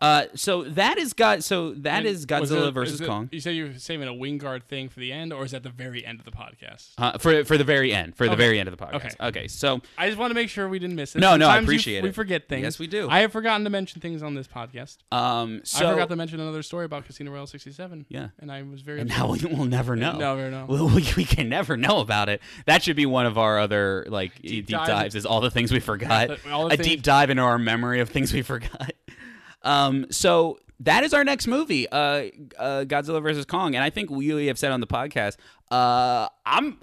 [0.00, 1.42] uh, so that is God.
[1.44, 3.28] So that And is Godzilla it- versus it- Kong.
[3.32, 5.70] You said you were saving a Wingard thing for the end, or is that the
[5.70, 6.90] very end of the podcast?
[6.98, 8.94] Uh, for for the very end, for the very end of the podcast.
[9.20, 9.26] Okay.
[9.40, 11.20] Okay, so I just want to make sure we didn't miss it.
[11.20, 12.62] No, no, I Sometimes you- appreciate We forget things.
[12.62, 13.08] Yes, we do.
[13.08, 14.98] I have forgotten to mention things on this podcast.
[15.12, 18.06] um, so I forgot to mention another story about Casino Royale 67.
[18.08, 18.28] Yeah.
[18.38, 19.00] and I was very.
[19.00, 20.12] and now we, we'll never know.
[20.18, 20.66] Never know.
[20.68, 22.40] Well, we, we can never know about it.
[22.66, 24.88] That should be one of our other like deep, dives.
[24.88, 25.14] dives.
[25.14, 26.28] Is all the things we forgot.
[26.36, 28.92] The- the a things- deep dive into our memory of things we forgot.
[29.62, 31.96] Um, so that is our next movie, uh,
[32.58, 35.36] uh, Godzilla versus Kong, and I think we have said on the podcast.
[35.70, 36.78] Uh, I'm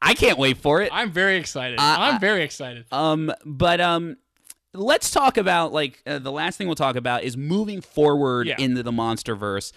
[0.00, 0.90] I, can't wait for it.
[0.92, 1.78] I'm very excited.
[1.78, 2.84] I- I'm very excited.
[2.92, 4.16] Um, but um,
[4.72, 8.56] let's talk about like uh, the last thing we'll talk about is moving forward Yeah.
[8.58, 9.72] into the MonsterVerse.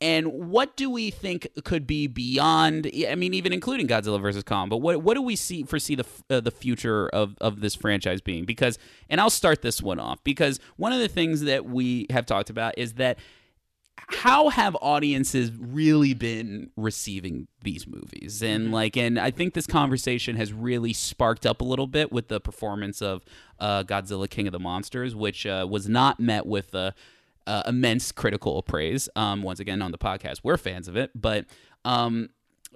[0.00, 2.90] And what do we think could be beyond?
[3.08, 4.68] I mean, even including Godzilla versus Kong.
[4.68, 8.20] But what what do we see foresee the uh, the future of of this franchise
[8.20, 8.44] being?
[8.44, 8.78] Because,
[9.08, 12.50] and I'll start this one off because one of the things that we have talked
[12.50, 13.18] about is that
[14.08, 20.36] how have audiences really been receiving these movies and like and i think this conversation
[20.36, 23.24] has really sparked up a little bit with the performance of
[23.58, 26.92] uh, godzilla king of the monsters which uh, was not met with uh,
[27.46, 31.44] uh, immense critical praise um, once again on the podcast we're fans of it but
[31.84, 32.28] um,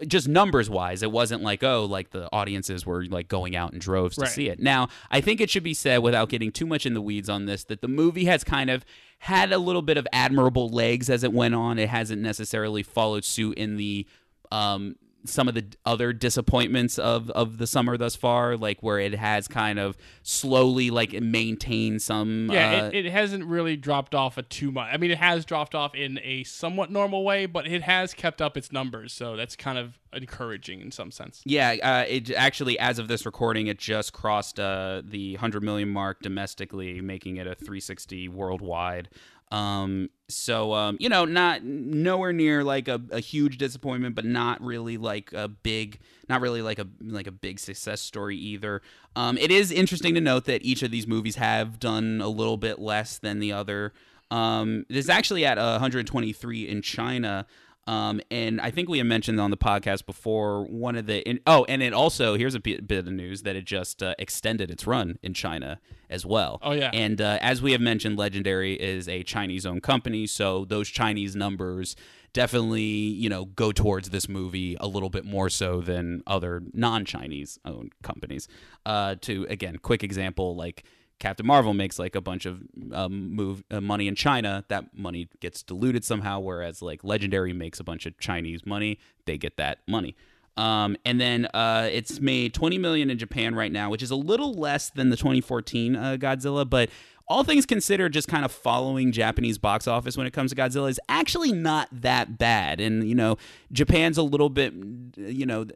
[0.07, 3.79] just numbers wise, it wasn't like oh, like the audiences were like going out in
[3.79, 4.31] droves to Right.
[4.31, 4.59] see it.
[4.59, 7.45] Now, I think it should be said without getting too much in the weeds on
[7.45, 8.83] this that the movie has kind of
[9.19, 11.79] had a little bit of admirable legs as it went on.
[11.79, 14.07] It hasn't necessarily followed suit in the
[14.51, 19.15] um some of the other disappointments of of the summer thus far, like where it
[19.15, 22.51] has kind of slowly like maintained some.
[22.51, 24.89] Yeah, uh, it, it hasn't really dropped off a too much.
[24.93, 28.41] I mean, it has dropped off in a somewhat normal way, but it has kept
[28.41, 31.43] up its numbers, so that's kind of encouraging in some sense.
[31.45, 35.89] Yeah, uh, it actually, as of this recording, it just crossed uh, the 100 million
[35.89, 39.09] mark domestically, making it a 360 worldwide.
[39.51, 44.63] Um, so um, you know, not nowhere near like a, a huge disappointment, but not
[44.63, 45.99] really like a big,
[46.29, 48.81] not really like a like a big success story either.
[49.17, 52.57] Um, it is interesting to note that each of these movies have done a little
[52.57, 53.93] bit less than the other.
[54.31, 57.47] Um, it is actually at 123 in China.
[57.87, 61.41] Um, and I think we had mentioned on the podcast before one of the in,
[61.47, 64.71] oh, and it also here's a bit, bit of news that it just uh, extended
[64.71, 66.59] its run in China as well.
[66.63, 70.89] Oh yeah, and uh, as we have mentioned, Legendary is a Chinese-owned company, so those
[70.89, 71.97] Chinese numbers
[72.33, 77.59] definitely you know go towards this movie a little bit more so than other non-Chinese
[77.65, 78.47] owned companies.
[78.87, 80.85] Uh, to again, quick example like
[81.21, 82.63] Captain Marvel makes like a bunch of
[82.93, 86.41] um, move uh, money in China, that money gets diluted somehow.
[86.41, 90.17] Whereas like Legendary makes a bunch of Chinese money, they get that money.
[90.57, 94.17] Um, and then uh, it's made 20 million in Japan right now, which is a
[94.17, 96.91] little less than the 2014 uh, Godzilla, but
[97.29, 100.91] all things considered, just kind of following Japanese box office when it comes to Godzilla
[100.91, 102.81] is actually not that bad.
[102.81, 103.37] And you know,
[103.71, 104.73] Japan's a little bit,
[105.17, 105.67] you know.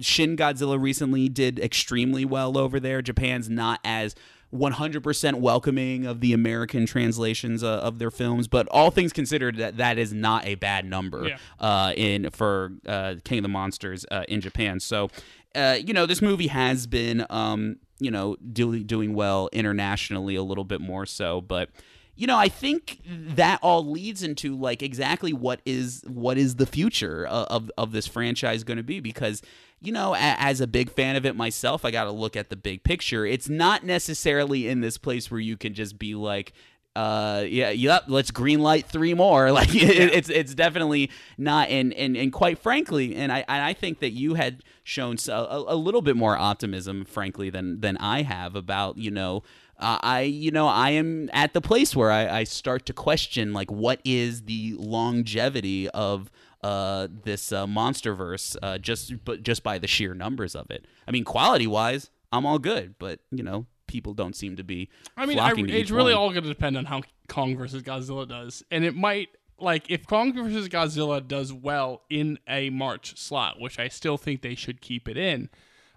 [0.00, 3.02] Shin Godzilla recently did extremely well over there.
[3.02, 4.14] Japan's not as
[4.54, 9.76] 100% welcoming of the American translations uh, of their films, but all things considered, that
[9.78, 11.38] that is not a bad number Yeah.
[11.60, 14.80] uh, in for uh, King of the Monsters uh, in Japan.
[14.80, 15.10] So,
[15.54, 20.42] uh, you know, this movie has been, um, you know, doing doing well internationally a
[20.42, 21.68] little bit more so, but.
[22.16, 26.66] You know, I think that all leads into like exactly what is what is the
[26.66, 29.42] future of of, of this franchise going to be because
[29.80, 32.48] you know, a- as a big fan of it myself, I got to look at
[32.48, 33.26] the big picture.
[33.26, 36.52] It's not necessarily in this place where you can just be like,
[36.96, 39.50] uh, yeah, yep, let's green light three more.
[39.52, 41.68] Like it, it's it's definitely not.
[41.68, 45.46] And and and quite frankly, and I and I think that you had shown so,
[45.50, 49.42] a, a little bit more optimism, frankly, than than I have about you know.
[49.78, 53.52] Uh, I, you know, I am at the place where I, I start to question,
[53.52, 56.30] like, what is the longevity of
[56.64, 60.86] uh, this uh, MonsterVerse uh, just but just by the sheer numbers of it.
[61.06, 64.88] I mean, quality wise, I'm all good, but you know, people don't seem to be.
[65.14, 66.22] I mean, I, it's really one.
[66.22, 69.28] all going to depend on how Kong versus Godzilla does, and it might
[69.60, 74.40] like if Kong versus Godzilla does well in a March slot, which I still think
[74.40, 75.50] they should keep it in.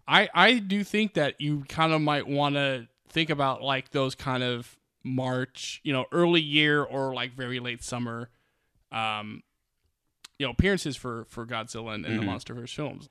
[0.05, 4.15] I I do think that you kind of might want to think about like those
[4.15, 8.29] kind of March, you know, early year or like very late summer,
[8.91, 9.41] um,
[10.39, 13.09] you know, appearances for for Godzilla and, and the MonsterVerse films.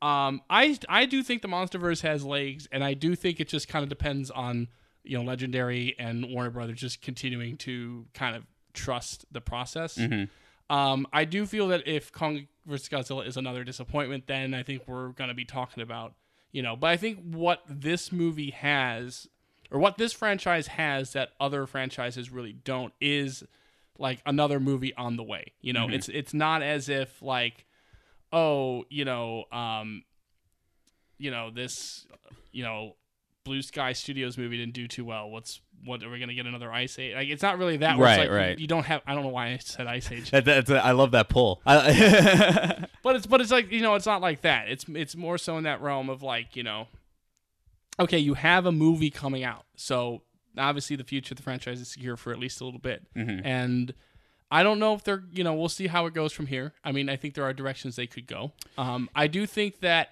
[0.00, 3.68] Um, I I do think the MonsterVerse has legs, and I do think it just
[3.68, 4.68] kind of depends on
[5.04, 9.98] you know Legendary and Warner Brothers just continuing to kind of trust the process.
[10.70, 14.82] Um, I do feel that if Kong vs Godzilla is another disappointment, then I think
[14.86, 16.14] we're going to be talking about
[16.50, 16.74] you know.
[16.76, 19.28] But I think what this movie has,
[19.72, 23.42] or what this franchise has that other franchises really don't, is
[23.98, 25.52] like another movie on the way.
[25.60, 27.66] You know, it's it's not as if like
[28.32, 30.04] oh, you know, um,
[31.18, 32.06] you know this,
[32.50, 32.96] you know,
[33.44, 35.30] Blue Sky Studios movie didn't do too well.
[35.30, 37.14] What's what are we gonna get another Ice Age?
[37.14, 37.98] Like it's not really that.
[37.98, 38.58] Right, like, right.
[38.58, 39.02] You don't have.
[39.06, 41.60] I don't know why I said Ice Age, That, that's a, I love that pull.
[43.02, 44.68] But it's but it's like you know it's not like that.
[44.68, 46.86] It's it's more so in that realm of like you know,
[48.02, 50.22] okay, you have a movie coming out, so
[50.56, 53.94] obviously the future of the franchise is secure for at least a little bit, and.
[54.54, 56.74] I don't know if they're, you know, we'll see how it goes from here.
[56.84, 58.52] I mean, I think there are directions they could go.
[58.76, 60.10] Um, I do think that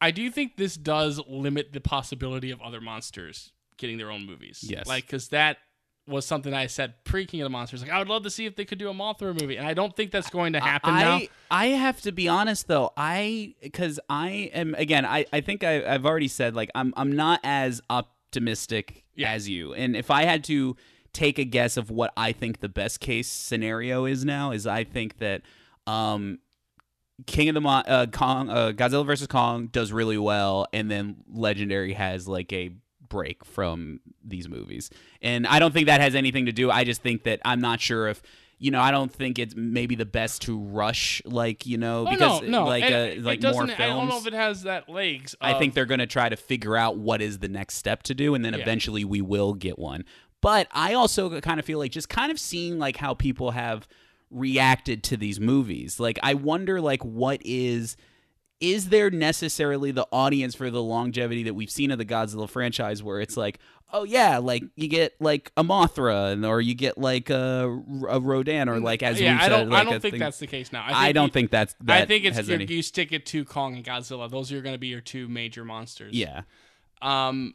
[0.00, 4.64] I do think this does limit the possibility of other monsters getting their own movies.
[4.66, 4.86] Yes.
[4.86, 5.58] Like, because that
[6.06, 7.82] was something I said pre King of the Monsters.
[7.82, 9.56] Like, I would love to see if they could do a Mothra movie.
[9.56, 11.14] And I don't think that's going to happen now.
[11.16, 15.62] I, I have to be honest though i because i am again i, I think
[15.62, 19.32] I, i've already said like i'm i'm not as optimistic Yeah.
[19.32, 20.76] as you and if i had to
[21.12, 24.84] take a guess of what i think the best case scenario is now is i
[24.84, 25.42] think that
[25.86, 26.38] um
[27.26, 31.16] King of the Mon- uh, Kong, uh, Godzilla versus Kong does really well, and then
[31.32, 32.70] Legendary has like a
[33.12, 34.90] break from these movies.
[35.20, 36.70] And I don't think that has anything to do.
[36.70, 38.22] I just think that I'm not sure if
[38.58, 38.80] you know.
[38.80, 42.48] I don't think it's maybe the best to rush like you know Oh, because no,
[42.48, 42.64] no.
[42.66, 45.34] like And uh, like more I don't know if it has that legs.
[45.40, 48.14] I think they're going to try to figure out what is the next step to
[48.14, 48.60] do, and then Yeah.
[48.60, 50.04] eventually we will get one.
[50.40, 53.86] But I also kind of feel like just kind of seeing like how people have
[54.30, 56.00] reacted to these movies.
[56.00, 57.96] Like I wonder like what is
[58.62, 63.02] is there necessarily the audience for the longevity that we've seen of the Godzilla franchise
[63.02, 63.58] where it's like,
[63.92, 68.20] oh yeah, like you get like a Mothra and or you get like a, a
[68.20, 69.68] Rodan or like as yeah, we've I said, don't.
[69.70, 70.82] like I don't think thing- that's the case now.
[70.84, 72.82] I, think I don't you- think that's that I think it's has you any- you
[72.82, 74.30] stick it to Kong and Godzilla.
[74.30, 76.14] Those are going to be your two major monsters.
[76.14, 76.42] yeah.
[77.02, 77.54] Um,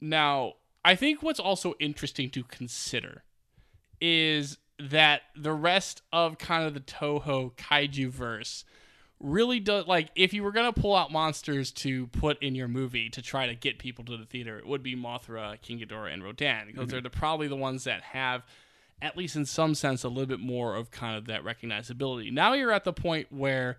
[0.00, 0.54] now
[0.84, 3.24] I think what's also interesting to consider
[4.00, 8.64] is that the rest of kind of the Toho kaiju verse
[9.24, 13.08] really does like if you were gonna pull out monsters to put in your movie
[13.08, 16.22] to try to get people to the theater, it would be Mothra, King Ghidorah, and
[16.22, 16.90] Rodan because mm-hmm.
[16.90, 18.44] they're the, probably the ones that have,
[19.00, 22.30] at least in some sense, a little bit more of kind of that recognizability.
[22.30, 23.78] Now you're at the point where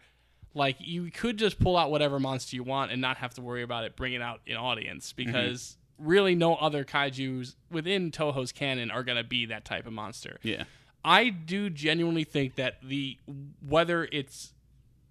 [0.55, 3.61] like you could just pull out whatever monster you want and not have to worry
[3.61, 5.31] about it bringing out an audience mm-hmm.
[5.31, 9.93] because really no other kaiju's within Toho's canon are going to be that type of
[9.93, 10.39] monster.
[10.41, 10.63] Yeah.
[11.03, 13.19] I do genuinely think that the
[13.61, 14.53] whether it's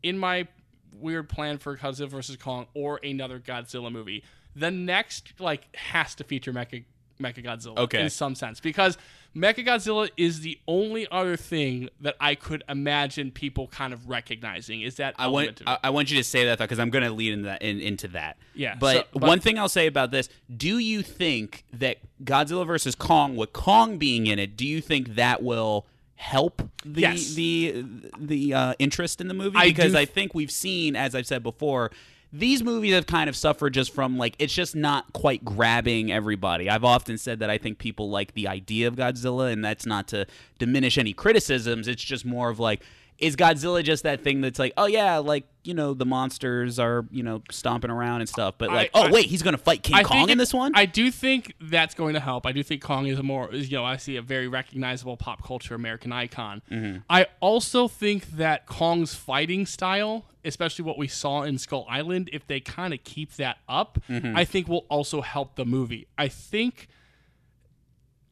[0.05, 0.47] in my
[0.93, 4.23] weird plan for Godzilla versus Kong or another Godzilla movie,
[4.55, 6.85] the next like has to feature Mecha
[7.21, 8.03] Mecha Godzilla Okay.
[8.03, 8.99] in some sense because
[9.37, 14.83] Mecha Godzilla is the only other thing that I could imagine people kind of recognizing
[14.83, 15.63] is that I want.
[15.67, 17.63] I, I want you to say that though, because I'm going to lead in that
[17.63, 18.37] in, into that.
[18.55, 22.65] Yeah, But, so- but- one thing I'll say about this: Do you think that Godzilla
[22.67, 25.87] versus Kong, with Kong being in it, do you think that will
[26.17, 27.35] help the Yes.
[27.35, 27.85] the
[28.19, 29.57] the uh, interest in the movie?
[29.57, 31.91] I because do- I think we've seen, as I've said before.
[32.37, 36.69] These movies have kind of suffered just from like it's just not quite grabbing everybody.
[36.69, 40.09] I've often said that I think people like the idea of Godzilla, and that's not
[40.09, 40.27] to
[40.59, 41.87] diminish any criticisms.
[41.87, 42.83] It's just more of like
[43.19, 47.07] is Godzilla just that thing that's like, oh yeah, like you know the monsters are
[47.11, 49.83] you know stomping around and stuff, but like, I- oh I- wait, he's gonna fight
[49.83, 50.73] King I Kong in it- this one.
[50.75, 52.45] I do think that's going to help.
[52.47, 55.17] I do think Kong is a more, is, you know, I see a very recognizable
[55.17, 56.61] pop culture American icon.
[56.71, 56.99] Mm-hmm.
[57.09, 62.47] I also think that Kong's fighting style, especially what we saw in Skull Island, if
[62.47, 64.37] they kind of keep that up, Mm-hmm.
[64.37, 66.07] I think will also help the movie.
[66.19, 66.89] I think.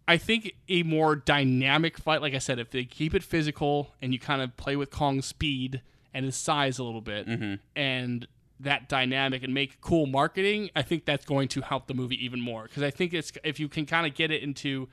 [0.09, 4.13] I think a more dynamic fight, like I said, if they keep it physical and
[4.13, 5.81] you kind of play with Kong's speed
[6.13, 7.55] and his size a little bit, Mm-hmm.
[7.77, 8.27] and
[8.61, 12.41] that dynamic and make cool marketing, I think that's going to help the movie even
[12.41, 12.65] more.
[12.65, 14.89] Because I think it's if you can kind of get it into,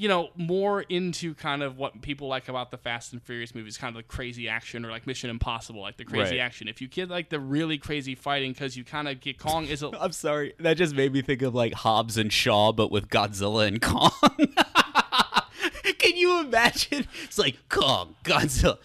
[0.00, 3.76] you know, more into kind of what people like about the Fast and Furious movies,
[3.76, 6.40] kind of the crazy action or like Mission Impossible, like the crazy Right.
[6.40, 6.68] action.
[6.68, 9.82] If you get like the really crazy fighting, because you kind of get Kong is
[9.82, 13.08] a I'm sorry, that just made me think of like Hobbs and Shaw, but with
[13.08, 14.12] Godzilla and Kong.
[15.98, 17.06] Can you imagine?
[17.24, 18.78] It's like Kong, Godzilla.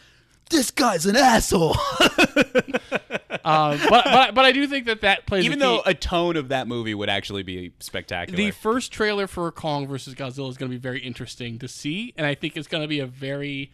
[0.54, 1.76] This guy's an asshole.
[3.44, 5.68] uh, but, but but I do think that that plays Even a key.
[5.68, 8.38] though a tone of that movie would actually be spectacular.
[8.38, 12.14] the first trailer for Kong versus Godzilla is going to be very interesting to see,
[12.18, 13.72] and I think it's going to be a very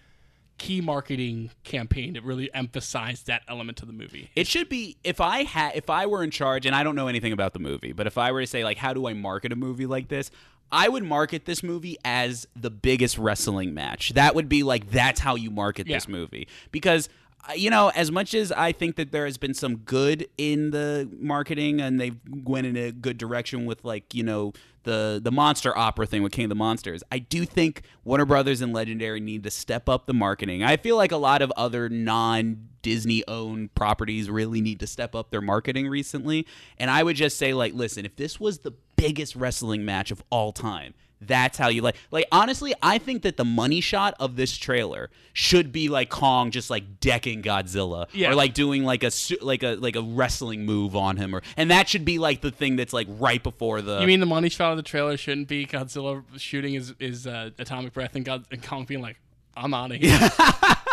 [0.58, 4.30] key marketing campaign to really emphasize that element to the movie.
[4.36, 7.08] It should be if I had if I were in charge and I don't know
[7.08, 9.52] anything about the movie, but if I were to say like how do I market
[9.52, 10.32] a movie like this?
[10.72, 14.12] I would market this movie as the biggest wrestling match.
[14.14, 17.10] That would be like that's how you market this movie because
[17.56, 21.10] you know as much as I think that there has been some good in the
[21.20, 25.78] marketing and they've went in a good direction with like you know the the monster
[25.78, 27.04] opera thing with King of the Monsters.
[27.12, 30.64] I do think Warner Brothers and Legendary need to step up the marketing.
[30.64, 35.16] I feel like a lot of other non Disney owned properties really need to step
[35.16, 36.48] up their marketing recently.
[36.78, 40.24] And I would just say like listen, if this was the biggest wrestling match of
[40.30, 44.36] all time, that's how you like like honestly, I think that the money shot of
[44.36, 48.32] this trailer should be like Kong just like decking Godzilla Yeah.
[48.32, 49.12] or like doing like a
[49.42, 52.52] like a like a wrestling move on him or and that should be like the
[52.52, 55.48] thing that's like right before the You mean the money shot of the trailer shouldn't
[55.48, 59.20] be Godzilla shooting his, his uh, atomic breath and, God, and Kong being like,
[59.58, 60.18] "I'm out of here."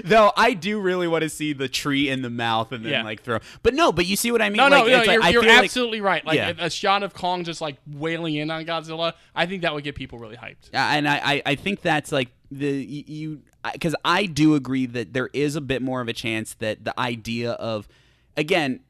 [0.04, 3.02] Though I do really want to see the tree in the mouth and then Yeah.
[3.02, 3.38] like throw.
[3.62, 4.56] But no, but you see what I mean?
[4.58, 6.24] No, no, like, no, it's like- you're, you're feel like- absolutely right.
[6.24, 6.52] Like Yeah.
[6.58, 9.94] a shot of Kong just like wailing in on Godzilla, I think that would get
[9.94, 10.66] people really hyped.
[10.74, 13.42] Uh, and I, I, I think that's like the you
[13.72, 16.98] because I do agree that there is a bit more of a chance that the
[17.00, 17.88] idea of
[18.36, 18.80] again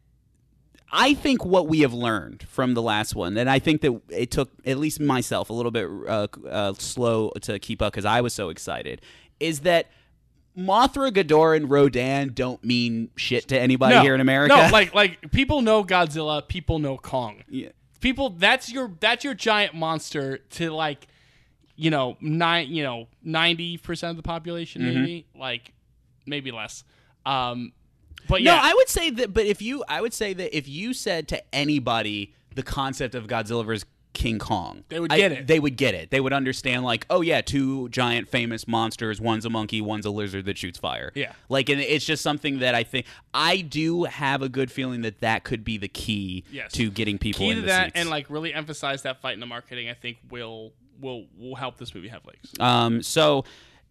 [0.92, 4.30] I think what we have learned from the last one, and I think that it
[4.30, 8.20] took at least myself a little bit uh, uh, slow to keep up because I
[8.20, 9.00] was so excited,
[9.40, 9.88] is that
[10.56, 14.54] Mothra, Ghidorah, and Rodan don't mean shit to anybody no, here in America.
[14.54, 17.42] No, like like people know Godzilla, people know Kong.
[17.48, 17.70] Yeah.
[18.00, 21.06] People that's your that's your giant monster to like
[21.76, 25.00] you know, nine you know, ninety percent of the population Mm-hmm.
[25.00, 25.26] maybe.
[25.34, 25.72] Like
[26.26, 26.84] maybe less.
[27.26, 27.72] Um
[28.28, 28.56] but yeah.
[28.56, 28.60] No.
[28.62, 29.32] I would say that.
[29.32, 33.26] But if you, I would say that if you said to anybody the concept of
[33.26, 33.86] Godzilla versus
[34.16, 34.82] King Kong.
[34.88, 35.46] They would I- get it.
[35.46, 36.10] They would get it.
[36.10, 39.20] They would understand like, oh yeah, two giant famous monsters.
[39.20, 39.80] One's a monkey.
[39.80, 41.12] One's a lizard that shoots fire.
[41.14, 41.32] Yeah.
[41.48, 45.20] Like, and it's just something that I think I do have a good feeling that
[45.20, 46.72] that could be the key Yes.
[46.72, 47.92] to getting people Key in to the that seats.
[47.96, 49.88] and like really emphasize that fight in the marketing.
[49.90, 52.54] I think will will will help this movie have legs.
[52.58, 53.44] Um, so,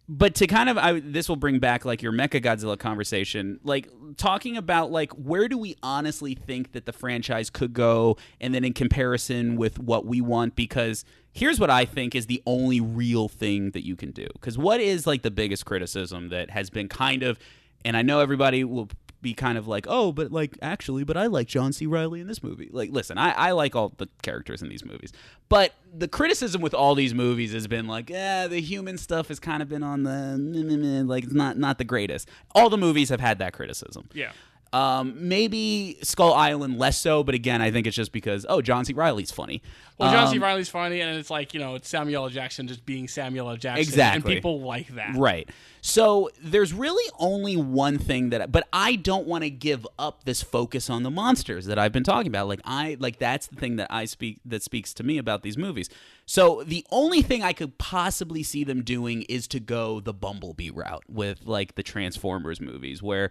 [0.08, 3.88] but to kind of, I, this will bring back like your Mecha Godzilla conversation, like
[4.16, 8.64] talking about like where do we honestly think that the franchise could go, and then
[8.64, 13.28] in comparison with what we want, because here's what I think is the only real
[13.28, 14.26] thing that you can do.
[14.34, 17.38] Because what is like the biggest criticism that has been kind of,
[17.84, 18.88] and I know everybody will
[19.22, 21.86] be kind of like, oh, but like actually, but I like John C.
[21.86, 22.68] Reilly in this movie.
[22.72, 25.12] Like, listen, I, I like all the characters in these movies,
[25.48, 29.40] but the criticism with all these movies has been like, yeah, the human stuff has
[29.40, 32.28] kind of been on the like it's not not the greatest.
[32.54, 34.08] All the movies have had that criticism.
[34.12, 34.32] Yeah.
[34.76, 38.84] Um, maybe Skull Island less so, but again, I think it's just because oh, John
[38.84, 38.92] C.
[38.92, 39.62] Reilly's funny.
[39.96, 40.36] Well, John C.
[40.36, 42.28] Um, Reilly's funny, and it's like you know, it's Samuel L.
[42.28, 43.56] Jackson just being Samuel L.
[43.56, 44.16] Jackson, Exactly.
[44.16, 45.16] and people like that.
[45.16, 45.48] Right.
[45.80, 50.42] So there's really only one thing that, but I don't want to give up this
[50.42, 52.46] focus on the monsters that I've been talking about.
[52.46, 55.56] Like I, like that's the thing that I speak that speaks to me about these
[55.56, 55.88] movies.
[56.26, 60.70] So the only thing I could possibly see them doing is to go the Bumblebee
[60.70, 63.30] route with like the Transformers movies, where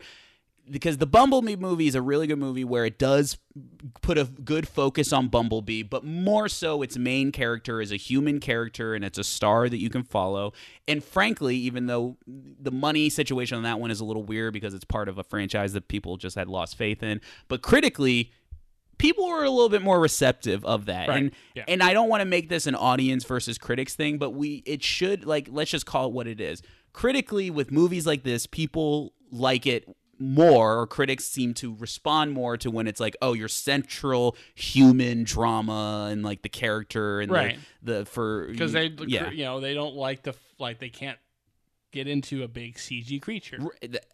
[0.69, 3.37] because the Bumblebee movie is a really good movie where it does
[4.01, 8.39] put a good focus on Bumblebee, but more so its main character is a human
[8.39, 10.53] character and it's a star that you can follow.
[10.87, 14.73] And frankly, even though the money situation on that one is a little weird because
[14.73, 18.31] it's part of a franchise that people just had lost faith in, but critically,
[18.97, 21.09] people were a little bit more receptive of that.
[21.09, 21.17] Right.
[21.17, 21.65] And Yeah.
[21.67, 24.81] and I don't want to make this an audience versus critics thing, but we it
[24.83, 26.61] should like let's just call it what it is.
[26.93, 29.85] Critically with movies like this, people like it
[30.19, 35.23] more or critics seem to respond more to when it's like oh your central human
[35.23, 37.57] drama and like the character and Right.
[37.83, 41.17] the, the for because they yeah you know they don't like the like they can't
[41.91, 43.57] get into a big CG creature.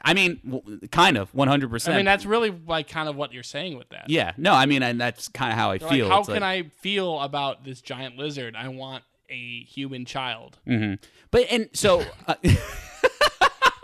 [0.03, 3.75] I mean kind of 100% I mean, that's really like kind of what you're saying
[3.77, 4.07] with that.
[4.09, 6.27] yeah no I mean and that's kind of how I They're feel Like, how It's
[6.29, 8.55] can like- I feel about this giant lizard?
[8.55, 10.99] I want a human child Mhm.
[11.31, 12.35] but and so uh,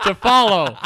[0.08, 0.76] to follow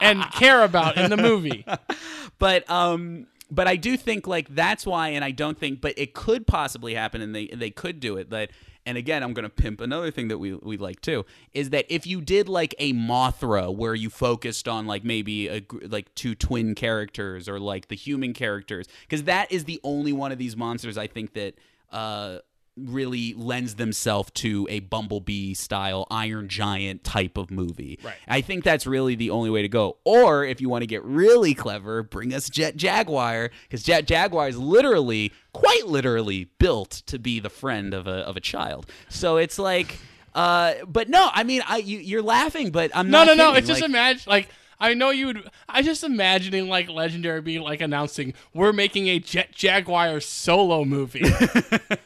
[0.00, 1.64] and care about in the movie.
[2.38, 6.14] but um but I do think like that's why and I don't think but it
[6.14, 8.50] could possibly happen and they they could do it that
[8.86, 11.86] and again I'm going to pimp another thing that we we like too is that
[11.88, 16.34] if you did like a Mothra where you focused on like maybe a like two
[16.34, 20.56] twin characters or like the human characters cuz that is the only one of these
[20.56, 21.54] monsters I think that
[21.92, 22.38] uh
[22.76, 28.14] really lends themselves to a bumblebee style iron giant type of movie Right.
[28.26, 29.98] I think that's really the only way to go.
[30.04, 34.48] Or if you want to get really clever, bring us Jet Jaguar because Jet Jaguar
[34.48, 38.86] is literally, quite literally, built to be the friend of a of a child.
[39.08, 39.98] So it's like,
[40.34, 43.36] uh, but no, I mean, I you, you're laughing, but I'm No, not.
[43.36, 43.54] no, no.
[43.56, 44.48] It's just Like, imagine like
[44.78, 45.50] I know you would.
[45.68, 51.24] I just imagining like Legendary being like announcing we're making a Jet Jaguar solo movie.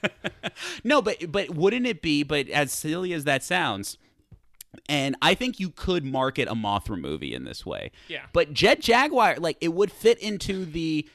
[0.84, 2.22] no, but but wouldn't it be?
[2.22, 3.98] But as silly as that sounds.
[4.88, 7.90] And I think you could market a Mothra movie in this way.
[8.06, 8.22] Yeah.
[8.32, 11.08] But Jet Jaguar, like, it would fit into the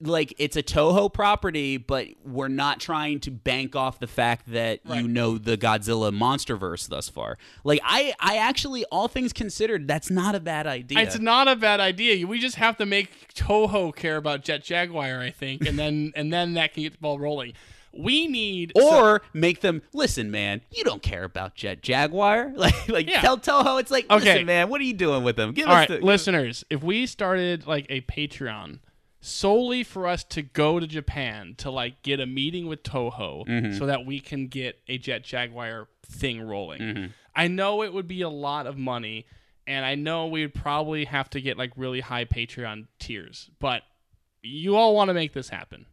[0.00, 4.80] like it's a Toho property, but we're not trying to bank off the fact that
[4.86, 7.38] you know the Godzilla MonsterVerse thus far.
[7.62, 10.98] Like I, I actually, all things considered, that's not a bad idea.
[11.00, 12.26] It's not a bad idea.
[12.26, 16.32] We just have to make Toho care about Jet Jaguar, I think, and then and
[16.32, 17.52] then that can get the ball rolling.
[17.96, 20.62] We need or make them listen, man.
[20.72, 23.20] You don't care about Jet Jaguar, like like Yeah.
[23.20, 24.24] tell Toho it's like, Okay.
[24.24, 25.52] listen, man, what are you doing with them?
[25.52, 28.80] Give All us right, the, listeners, if we started like a Patreon
[29.24, 33.78] solely for us to go to Japan to like get a meeting with Toho Mm-hmm.
[33.78, 36.80] so that we can get a Jet Jaguar thing rolling.
[36.80, 37.06] Mm-hmm.
[37.34, 39.26] I know it would be a lot of money
[39.66, 43.82] and I know we would probably have to get like really high Patreon tiers, but
[44.42, 45.86] you all want to make this happen.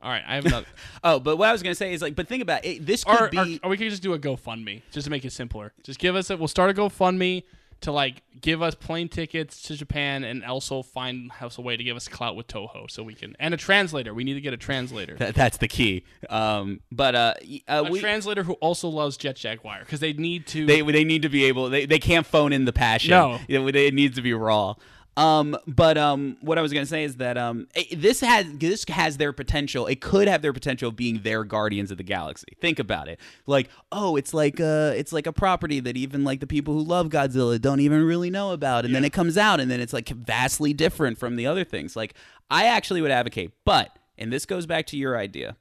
[0.00, 0.66] All right, I have another.
[1.02, 2.84] Oh, but what I was gonna say is like, but think about it.
[2.86, 3.60] This could or, be.
[3.62, 5.72] or, or we could just do a GoFundMe just to make it simpler.
[5.82, 6.36] Just give us a.
[6.36, 7.42] We'll start a GoFundMe
[7.80, 11.84] to like give us plane tickets to Japan and also find us a way to
[11.84, 14.14] give us clout with Toho so we can and a translator.
[14.14, 15.16] We need to get a translator.
[15.16, 16.04] that, that's the key.
[16.30, 17.34] Um, but uh,
[17.68, 20.66] uh a we, translator who also loves Jet Jaguar because they need to.
[20.66, 21.68] they they need to be able.
[21.70, 23.10] They, they can't phone in the passion.
[23.10, 23.38] No.
[23.48, 24.74] it, it needs to be raw.
[25.16, 28.84] Um, but um, what I was gonna say is that um, it- this has this
[28.88, 29.86] has their potential.
[29.86, 32.48] It could have their potential of being their Guardians of the Galaxy.
[32.60, 33.20] Think about it.
[33.46, 36.82] Like, oh, it's like uh, it's like a property that even like the people who
[36.82, 39.92] love Godzilla don't even really know about, and then it comes out, and then it's
[39.92, 41.94] like vastly different from the other things.
[41.94, 42.14] Like,
[42.50, 45.56] I actually would advocate, but and this goes back to your idea.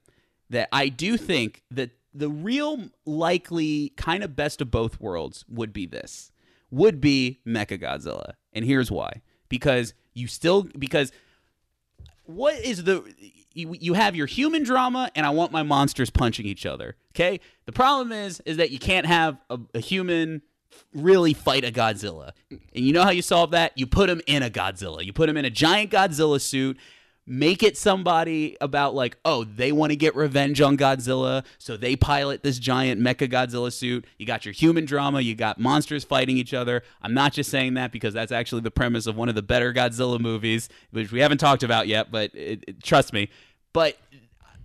[0.49, 5.73] that I do think that the real likely kind of best of both worlds would
[5.73, 6.31] be this
[6.69, 8.33] would be Mecha Godzilla.
[8.51, 9.21] And here's why.
[9.53, 11.11] Because you still because
[12.23, 13.03] what is the
[13.53, 16.95] you, you have your human drama and I want my monsters punching each other.
[17.11, 17.39] Okay?
[17.67, 20.41] The problem is is that you can't have a, a human
[20.91, 22.31] really fight a Godzilla.
[22.49, 23.73] And you know how you solve that?
[23.75, 25.05] You put him in a Godzilla.
[25.05, 26.79] You put him in a giant Godzilla suit
[27.26, 31.95] make it somebody about like oh they want to get revenge on godzilla so they
[31.95, 34.05] pilot this giant mecha godzilla suit.
[34.17, 36.84] You got your human drama you got monsters fighting each other.
[37.01, 39.74] I'm not just saying that because that's actually the premise of one of the better
[39.74, 43.30] godzilla movies which we haven't talked about yet but it, it, trust me.
[43.71, 43.97] But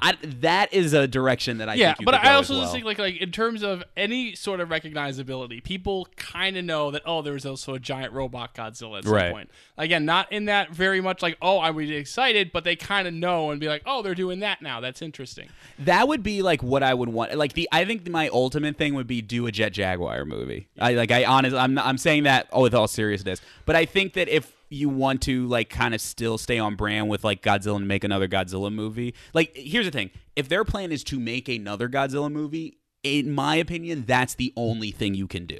[0.00, 2.54] I, that is a direction that I yeah, think you but could go I also
[2.54, 2.62] well.
[2.62, 6.90] just think like like in terms of any sort of recognizability, people kind of know
[6.92, 9.32] that oh, there was also a giant robot Godzilla at some Right.
[9.32, 9.50] point.
[9.76, 13.14] Again, not in that very much like oh, I'm really excited, but they kind of
[13.14, 14.80] know and be like oh, they're doing that now.
[14.80, 15.48] That's interesting.
[15.80, 17.34] That would be like what I would want.
[17.34, 20.68] Like the, I think my ultimate thing would be do a Jet Jaguar movie.
[20.78, 23.40] I like, I honestly, I'm, I'm saying that oh, with all seriousness.
[23.66, 27.08] But I think that if you want to like kind of still stay on brand
[27.08, 30.92] with like Godzilla and make another Godzilla movie, like here's the thing: if their plan
[30.92, 35.46] is to make another Godzilla movie, in my opinion, that's the only thing you can
[35.46, 35.58] do.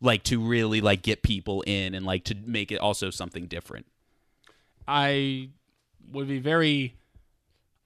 [0.00, 3.86] Like to really like get people in and like to make it also something different.
[4.88, 5.50] I
[6.10, 6.96] would be very.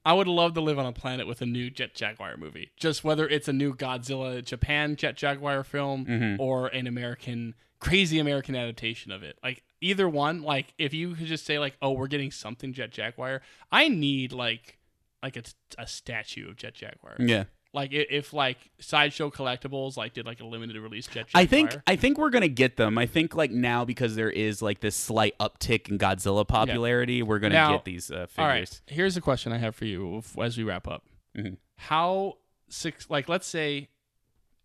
[0.07, 2.71] I would love to live on a planet with a new Jet Jaguar movie.
[2.77, 6.41] Just whether it's a new Godzilla Japan Jet Jaguar film Mm-hmm.
[6.43, 9.39] or an American crazy American adaptation of it.
[9.43, 12.91] Like either one, like if you could just say like, "Oh, we're getting something Jet
[12.91, 14.79] Jaguar." I need like
[15.23, 15.43] like a,
[15.79, 17.17] a statue of Jet Jaguar.
[17.19, 17.45] Yeah.
[17.73, 21.43] Like if like sideshow collectibles like did like a limited release Jet Jaguar.
[21.43, 22.97] I think I think we're gonna get them.
[22.99, 27.41] I think like now because there is like this slight uptick in Godzilla popularity, we're
[27.41, 28.39] gonna Now- get these uh, figures.
[28.39, 28.81] All right.
[28.87, 31.05] Here's a question I have for you as we wrap up.
[31.37, 31.57] Mhm.
[31.77, 33.89] How six like let's say,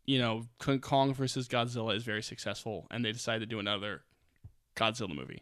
[0.05, 0.43] you know,
[0.81, 4.03] Kong versus Godzilla is very successful, and they decide to do another
[4.79, 5.41] Godzilla movie.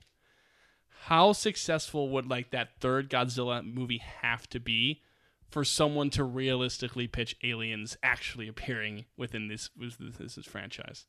[1.05, 5.01] How successful would like that third Godzilla movie have to be
[5.49, 11.05] for someone to realistically pitch aliens actually appearing within this this, this franchise?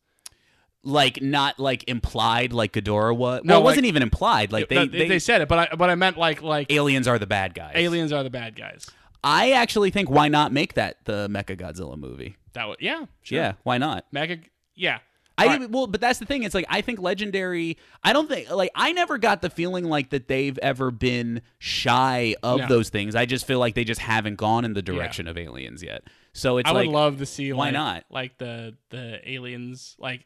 [0.85, 3.41] Like not like implied like Ghidorah was.
[3.43, 4.53] No, well, it wasn't even implied.
[4.53, 7.19] Like they, they, they, said it, but I but I meant like like aliens are
[7.19, 7.73] the bad guys.
[7.75, 8.89] aliens are the bad guys.
[9.25, 12.37] I actually think why not make that the Mecha Godzilla movie?
[12.53, 13.39] That would yeah sure.
[13.39, 14.05] Yeah, why not?
[14.15, 14.45] Mecha
[14.77, 15.01] yeah.
[15.39, 15.71] I right.
[15.71, 16.43] well, but that's the thing.
[16.43, 17.79] It's like I think Legendary.
[18.03, 22.35] I don't think like I never got the feeling like that they've ever been shy
[22.43, 22.67] of No.
[22.69, 23.15] those things.
[23.15, 26.03] I just feel like they just haven't gone in the direction of aliens yet.
[26.33, 28.05] So it's I like would love to see why like, not?
[28.11, 30.25] like the the aliens like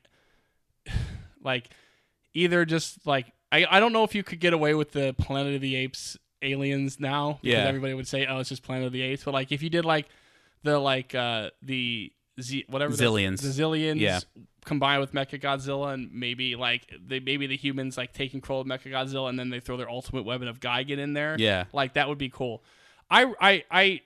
[1.42, 1.70] like
[2.34, 5.54] either just like I I don't know if you could get away with the Planet
[5.54, 7.64] of the Apes aliens now because Yeah.
[7.68, 9.84] everybody would say oh it's just Planet of the Apes but like if you did
[9.84, 10.08] like
[10.64, 13.42] the like uh the Z whatever the- Xiliens.
[13.42, 14.20] the, Xiliens Yeah.
[14.64, 18.66] combined with Mecha Godzilla and maybe like they maybe the humans like take control of
[18.66, 21.64] Mecha Godzilla and then they throw their ultimate weapon of Gigan in there Yeah.
[21.72, 22.62] like that would be cool.
[23.10, 24.00] I I I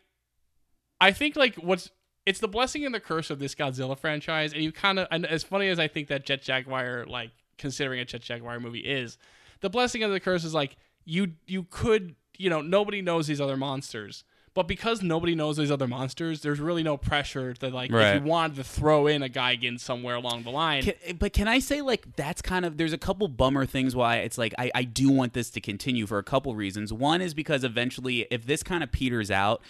[1.00, 1.90] I think like what's
[2.24, 5.24] it's the blessing and the curse of this Godzilla franchise, and you kind of and
[5.24, 9.16] as funny as I think that Jet Jaguar like considering a Jet Jaguar movie is,
[9.60, 13.40] the blessing and the curse is like you you could you know nobody knows these
[13.40, 14.24] other monsters.
[14.56, 18.16] But because nobody knows these other monsters, there's really no pressure to like Right.
[18.16, 20.82] if you wanted to throw in a Gigan somewhere along the line.
[20.82, 23.94] Can, eh, but can I say like that's kind of there's a couple bummer things
[23.94, 26.90] why it's like I, I do want this to continue for a couple reasons.
[26.90, 29.60] One is because eventually if this kind of peters out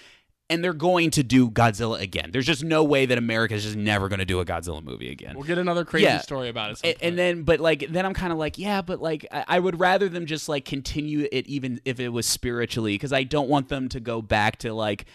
[0.48, 2.30] and they're going to do Godzilla again.
[2.32, 5.34] There's just no way that America's just never going to do a Godzilla movie again.
[5.34, 6.20] we'll get another crazy Yeah.
[6.20, 6.80] story about it.
[6.84, 9.58] and, and then but like then i'm kind of like yeah but like I, I
[9.58, 13.48] would rather them just like continue it even if it was spiritually because i don't
[13.48, 15.06] want them to go back to like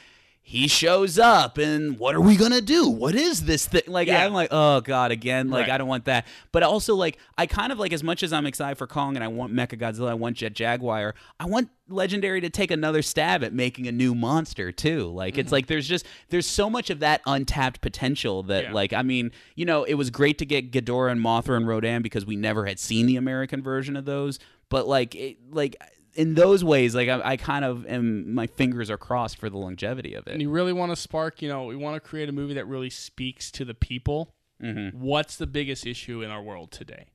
[0.44, 4.26] he shows up and what are we gonna do what is this thing like Yeah.
[4.26, 5.74] i'm like oh god again like Right.
[5.76, 8.46] i don't want that but also like i kind of like as much as i'm
[8.48, 12.42] excited for kong and i want mecha godzilla i want jet jaguar i want legendary
[12.42, 15.42] to take another stab at making a new monster too like Mm-hmm.
[15.42, 18.74] it's like there's just there's so much of that untapped potential that Yeah.
[18.74, 22.02] like I mean, you know, it was great to get Ghidorah and Mothra and Rodan
[22.02, 24.40] because we never had seen the American version of those.
[24.70, 25.76] But like, it, like
[26.14, 28.34] in those ways, like I, I kind of am.
[28.34, 30.34] My fingers are crossed for the longevity of it.
[30.34, 32.68] and you really want to spark, you know, we want to create a movie that
[32.68, 34.34] really speaks to the people.
[34.62, 35.00] Mm-hmm.
[35.00, 37.08] What's the biggest issue in our world today?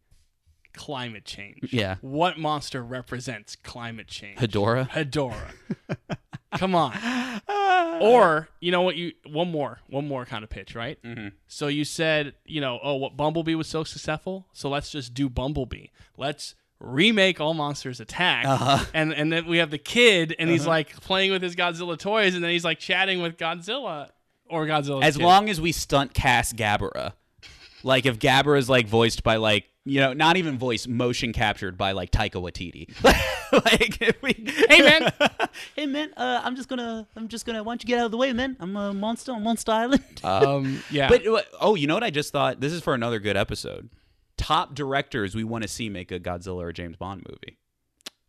[0.74, 1.72] Climate change.
[1.72, 1.96] Yeah.
[2.00, 4.38] What monster represents climate change?
[4.38, 4.90] Hedorah.
[4.90, 5.52] Hedorah.
[6.56, 6.92] Come on.
[8.00, 8.96] Or you know what?
[8.96, 11.02] You one more, one more kind of pitch, right?
[11.02, 11.28] Mm-hmm.
[11.46, 15.28] So you said, you know, oh, what Bumblebee was so successful, so let's just do
[15.28, 15.86] Bumblebee.
[16.16, 18.84] Let's remake All Monsters Attack, Uh-huh.
[18.94, 22.34] and and then we have the kid, and he's like playing with his Godzilla toys,
[22.34, 24.10] and then he's like chatting with Godzilla.
[24.48, 25.02] or Godzilla.
[25.02, 27.12] as long as we stunt cast Gabara.
[27.82, 31.78] Like if Gabara is like voiced by like you know not even voice motion captured
[31.78, 32.88] by like Taika Waititi.
[33.52, 34.32] like if we
[34.68, 35.12] Hey, man.
[35.76, 38.10] hey man, uh, I'm just gonna I'm just gonna why don't you get out of
[38.10, 38.56] the way, man?
[38.60, 40.02] I'm a monster on Monster Island.
[40.24, 42.60] um, yeah, But uh, oh, you know what I just thought?
[42.60, 43.88] This is for another good episode.
[44.36, 47.58] Top directors we want to see make a Godzilla or James Bond movie.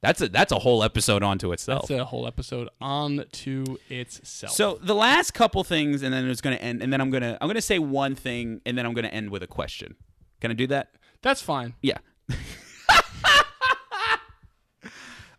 [0.02, 1.88] That's a that's a whole episode onto itself.
[1.88, 4.54] that's a whole episode on to itself.
[4.54, 7.38] So the last couple things, and then it's going to end, and then I'm gonna
[7.42, 9.96] I'm gonna say one thing, and then I'm gonna end with a question.
[10.40, 10.92] Can I do that?
[11.24, 11.74] that's fine.
[11.82, 11.98] Yeah.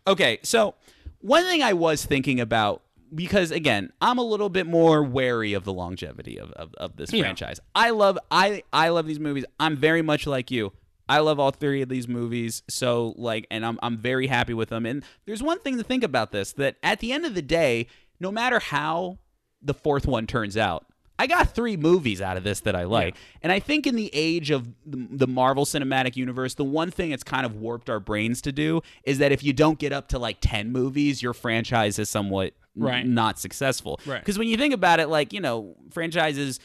[0.07, 0.75] okay, so
[1.19, 2.83] one thing I was thinking about
[3.13, 7.11] because again, I'm a little bit more wary of the longevity of, of, of this
[7.13, 7.23] Yeah.
[7.23, 7.59] franchise.
[7.75, 9.45] I love I I love these movies.
[9.59, 10.73] I'm very much like you.
[11.07, 12.61] I love all three of these movies.
[12.69, 14.85] So like and I'm I'm very happy with them.
[14.85, 17.87] And there's one thing to think about this that at the end of the day,
[18.19, 19.17] no matter how
[19.61, 20.85] the fourth one turns out,
[21.19, 23.15] I got three movies out of this that I like.
[23.43, 27.23] And I think in the age of the Marvel Cinematic Universe, the one thing it's
[27.23, 30.17] kind of warped our brains to do is that if you don't get up to
[30.19, 33.05] like 10 movies, your franchise is somewhat n- Right.
[33.05, 33.99] not successful.
[34.05, 34.19] Right.
[34.21, 36.59] Because when you think about it, like, you know, franchises,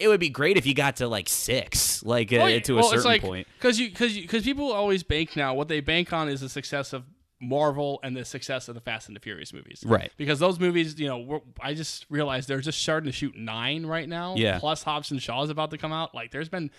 [0.00, 2.76] it would be great if you got to like six, like uh, Well, to a
[2.76, 3.46] well, certain it's like, point.
[3.58, 5.54] Because you because because people always bank now.
[5.54, 7.04] What they bank on is the success of
[7.40, 9.82] Marvel and the success of the Fast and the Furious movies.
[9.86, 10.12] Right.
[10.16, 13.86] Because those movies, you know, we're, I just realized they're just starting to shoot nine
[13.86, 14.34] right now.
[14.36, 14.58] Yeah.
[14.58, 16.14] Plus Hobbs and Shaw is about to come out.
[16.14, 16.70] Like, there's been.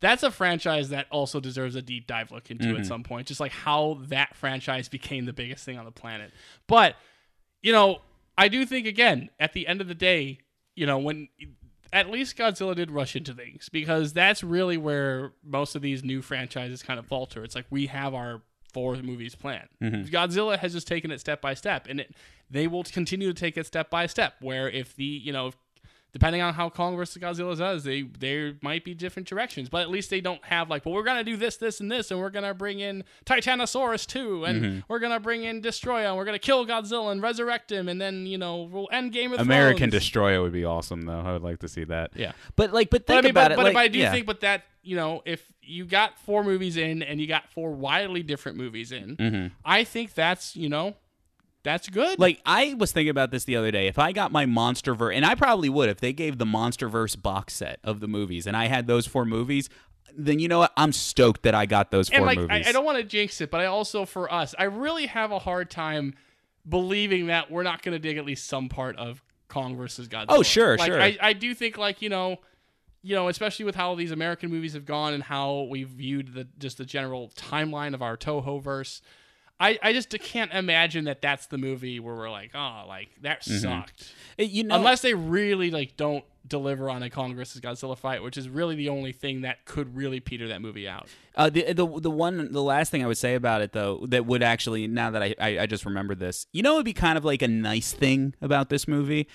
[0.00, 2.80] That's a franchise that also deserves a deep dive look into Mm-hmm.
[2.80, 3.28] at some point.
[3.28, 6.32] Just like how that franchise became the biggest thing on the planet.
[6.66, 6.96] But
[7.62, 8.00] you know,
[8.36, 10.40] I do think again, at the end of the day,
[10.74, 11.28] you know, when
[11.92, 16.20] at least Godzilla did rush into things because that's really where most of these new
[16.20, 17.42] franchises kind of falter.
[17.42, 18.42] It's like we have our
[18.76, 19.70] four movies planned.
[19.82, 20.14] Mm-hmm.
[20.14, 22.14] Godzilla has just taken it step by step, and it
[22.50, 24.34] they will continue to take it step by step.
[24.40, 25.52] Where if the you know.
[26.12, 29.90] Depending on how Kong versus Godzilla does, they there might be different directions, but at
[29.90, 32.30] least they don't have like, well, we're gonna do this, this, and this, and we're
[32.30, 34.80] gonna bring in Titanosaurus too, and mm-hmm.
[34.88, 38.24] we're gonna bring in Destoroyah, and we're gonna kill Godzilla and resurrect him, and then
[38.24, 40.04] you know we'll end Game of American Thrones.
[40.04, 41.20] Destoroyah would be awesome, though.
[41.20, 42.12] I would like to see that.
[42.14, 43.56] Yeah, But like, but but think I mean, about but, it.
[43.56, 44.12] but, like, but I do yeah.
[44.12, 47.72] think, but that you know, if you got four movies in and you got four
[47.72, 49.46] wildly different movies in, Mm-hmm.
[49.64, 50.94] I think that's you know,
[51.62, 52.18] that's good.
[52.18, 53.88] Like I was thinking about this the other day.
[53.88, 57.54] If I got my MonsterVerse, and I probably would if they gave the MonsterVerse box
[57.54, 59.68] set of the movies, and I had those four movies,
[60.16, 60.72] then you know what?
[60.76, 62.66] I'm stoked that I got those four and like movies.
[62.66, 65.32] I, I don't want to jinx it, but I also for us, I really have
[65.32, 66.14] a hard time
[66.68, 70.26] believing that we're not going to dig at least some part of Kong versus Godzilla.
[70.28, 71.00] Oh, sure, like, sure.
[71.00, 72.38] I, I do think like you know,
[73.06, 76.48] you know, especially with how these American movies have gone and how we've viewed the
[76.58, 79.00] just the general timeline of our Toho verse.
[79.60, 83.44] I, I just can't imagine that that's the movie where we're like, oh, like that
[83.44, 84.12] sucked.
[84.38, 88.24] Uh, you know, Unless they really like don't deliver on a Kong versus Godzilla fight,
[88.24, 91.06] which is really the only thing that could really peter that movie out.
[91.36, 94.26] Uh, the the the one the last thing I would say about it though that
[94.26, 96.92] would actually now that I, I I just remember this you know it would be
[96.92, 99.28] kind of like a nice thing about this movie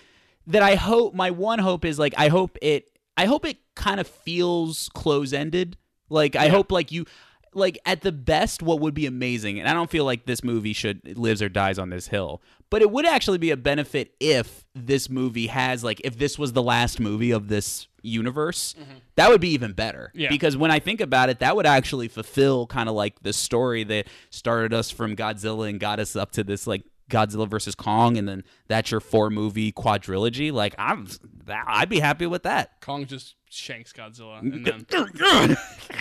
[0.47, 3.99] that I hope my one hope is like I hope it I hope it kind
[3.99, 5.77] of feels close ended
[6.09, 7.05] like I hope like you
[7.53, 10.73] like at the best what would be amazing and I don't feel like this movie
[10.73, 14.65] should lives or dies on this hill but it would actually be a benefit if
[14.73, 18.99] this movie has like if this was the last movie of this universe mm-hmm.
[19.15, 20.11] that would be even better.
[20.15, 20.29] Yeah.
[20.29, 23.83] because when I think about it, that would actually fulfill kind of like the story
[23.83, 28.17] that started us from Godzilla and got us up to this like Godzilla versus Kong,
[28.17, 30.51] and then that's your four movie quadrilogy.
[30.51, 31.07] Like I'm,
[31.45, 32.81] that, I'd be happy with that.
[32.81, 34.85] Kong just shanks Godzilla, and then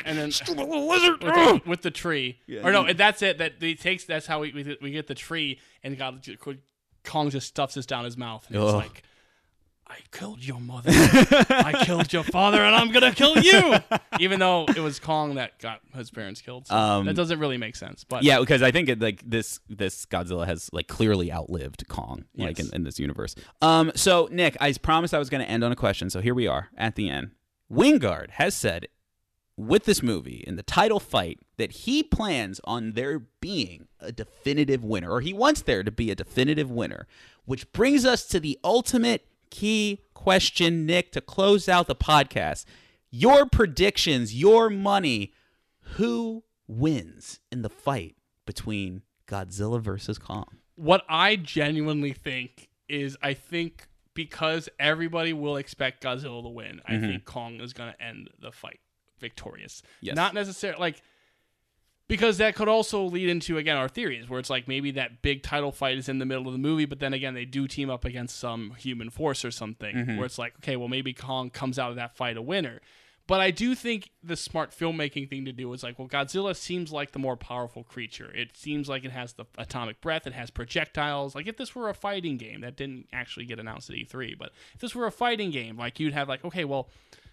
[0.05, 3.39] and then with the, with the tree, or no, that's it.
[3.39, 4.05] That he takes.
[4.05, 6.27] That's how we we, we get the tree, and God,
[7.05, 9.03] Kong just stuffs this down his mouth, and it's like.
[9.91, 10.91] I killed your mother.
[10.93, 13.75] I killed your father, and I'm gonna kill you.
[14.21, 17.57] Even though it was Kong that got his parents killed, so Um, that doesn't really
[17.57, 18.05] make sense.
[18.05, 22.25] But Yeah, because I think it, like this this Godzilla has like clearly outlived Kong,
[22.37, 22.69] like Yes.
[22.69, 23.35] in, in this universe.
[23.61, 26.35] Um, so Nick, I promised I was going to end on a question, so here
[26.35, 27.33] we are at the end.
[27.71, 28.87] Wingard has said
[29.57, 34.83] with this movie in the title fight that he plans on there being a definitive
[34.85, 37.07] winner, or he wants there to be a definitive winner,
[37.45, 42.65] which brings us to the ultimate key question, Nick, to close out the podcast.
[43.11, 45.33] Your predictions, your money.
[45.95, 48.15] Who wins in the fight
[48.47, 50.61] between Godzilla versus Kong?
[50.81, 56.93] what I genuinely think is I think because everybody will expect Godzilla to win, I
[56.93, 57.07] mm-hmm.
[57.07, 58.81] think Kong is going to end the fight
[59.19, 59.83] victorious.
[60.01, 60.17] Yes.
[60.17, 61.03] Not necessarily like
[62.11, 65.45] because that could also lead into again our theories where it's like maybe that big
[65.45, 67.89] title fight is in the middle of the movie but then again they do team
[67.89, 70.17] up against some human force or something mm-hmm.
[70.17, 72.81] where it's like okay well maybe kong comes out of that fight a winner.
[73.29, 76.91] But i do think the smart filmmaking thing to do is like well godzilla seems
[76.91, 78.33] like the more powerful creature.
[78.35, 81.37] It seems like it has the atomic breath it has projectiles.
[81.37, 84.51] Like if this were a fighting game that didn't actually get announced at e3 but
[84.75, 86.89] if this were a fighting game like you'd have like okay well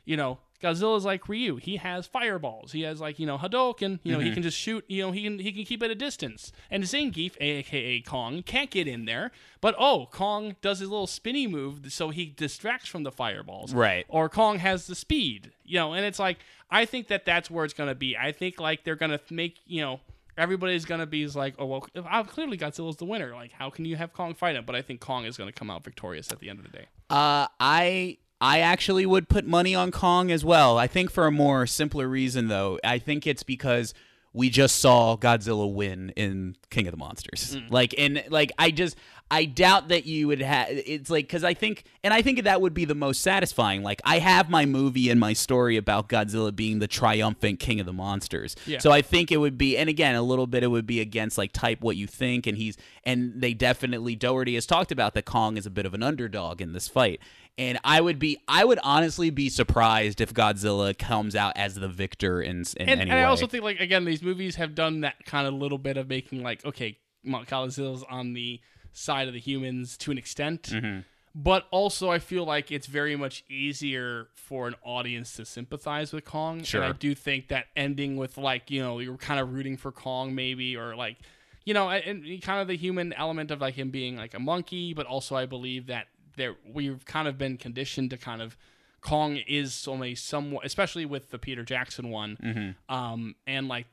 [0.08, 1.58] you know, Godzilla's like Ryu.
[1.58, 2.72] He has fireballs.
[2.72, 4.00] He has like you know Hadouken.
[4.04, 4.84] You know he can just shoot.
[4.88, 6.52] You know he can he can keep at a distance.
[6.72, 9.32] And Zangief, aka Kong, can't get in there.
[9.62, 13.74] But oh, Kong does his little spinny move, so he distracts from the fireballs.
[13.74, 14.06] Right.
[14.08, 15.52] Or Kong has the speed.
[15.64, 16.40] You know, and it's like
[16.72, 18.18] I think that that's where it's gonna be.
[18.18, 20.00] I think like they're gonna make you know.
[20.40, 23.34] Everybody's gonna be like, oh well, uh, clearly Godzilla's the winner.
[23.34, 24.66] Like, how can you have Kong fight him?
[24.66, 26.86] But I think Kong is gonna come out victorious at the end of the day.
[27.10, 30.78] Uh, I I actually would put money on Kong as well.
[30.78, 32.80] I think for a more simpler reason though.
[32.84, 33.94] I think it's because
[34.34, 37.56] we just saw Godzilla win in King of the Monsters.
[37.56, 37.72] Mm.
[37.72, 38.96] Like and like I just
[39.30, 42.62] I doubt that you would have it's like cuz I think and I think that
[42.62, 43.84] would be the most satisfying.
[43.84, 47.86] Like I have my movie and my story about Godzilla being the triumphant king of
[47.86, 48.56] the monsters.
[48.66, 48.80] Yeah.
[48.80, 51.38] So I think it would be and again a little bit it would be against
[51.38, 55.26] like type what you think and he's and they definitely Dougherty has talked about that
[55.26, 57.20] Kong is a bit of an underdog in this fight.
[57.58, 61.88] And I would be, I would honestly be surprised if Godzilla comes out as the
[61.88, 65.02] victor in, in and, any and I also think like again these movies have done
[65.02, 68.62] that kind of little bit of making like okay Godzilla's on the
[68.98, 71.00] side of the humans to an extent Mm-hmm.
[71.36, 76.26] but also I feel like it's very much easier for an audience to sympathize with
[76.26, 76.82] Kong Sure.
[76.82, 79.92] and I do think that ending with like you know you're kind of rooting for
[79.92, 81.18] Kong maybe or like
[81.64, 84.40] you know and and kind of the human element of like him being like a
[84.40, 86.08] monkey but also I believe that
[86.38, 88.58] there we've kind of been conditioned to kind of
[89.00, 93.86] Kong is only somewhat, especially with the Peter Jackson one, um, and like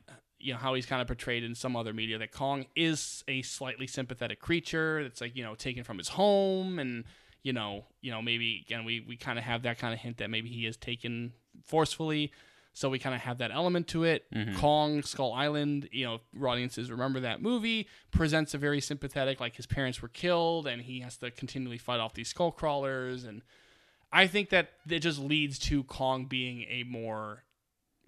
[0.45, 3.41] you know how he's kind of portrayed in some other media that Kong is a
[3.41, 7.03] slightly sympathetic creature that's like you know taken from his home and
[7.41, 10.17] you know you know maybe again we we kind of have that kind of hint
[10.17, 11.33] that maybe he is taken
[11.65, 12.31] forcefully.
[12.73, 14.25] So we kind of have that element to it.
[14.35, 14.57] Mm-hmm.
[14.57, 19.65] Kong Skull Island, you know, audiences remember that movie, presents a very sympathetic, like his
[19.65, 23.23] parents were killed and he has to continually fight off these skull crawlers.
[23.23, 23.43] And
[24.11, 27.44] I think that it just leads to Kong being a more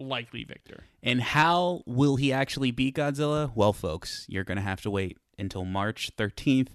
[0.00, 0.84] likely victor.
[1.02, 3.50] and how will he actually beat Godzilla?
[3.54, 6.68] Well, folks, you're going to have to wait until March 13th,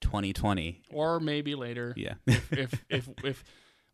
[0.00, 0.82] 2020.
[0.92, 1.94] Or maybe later.
[1.96, 2.14] Yeah.
[2.26, 2.52] If,
[2.88, 3.44] if, if,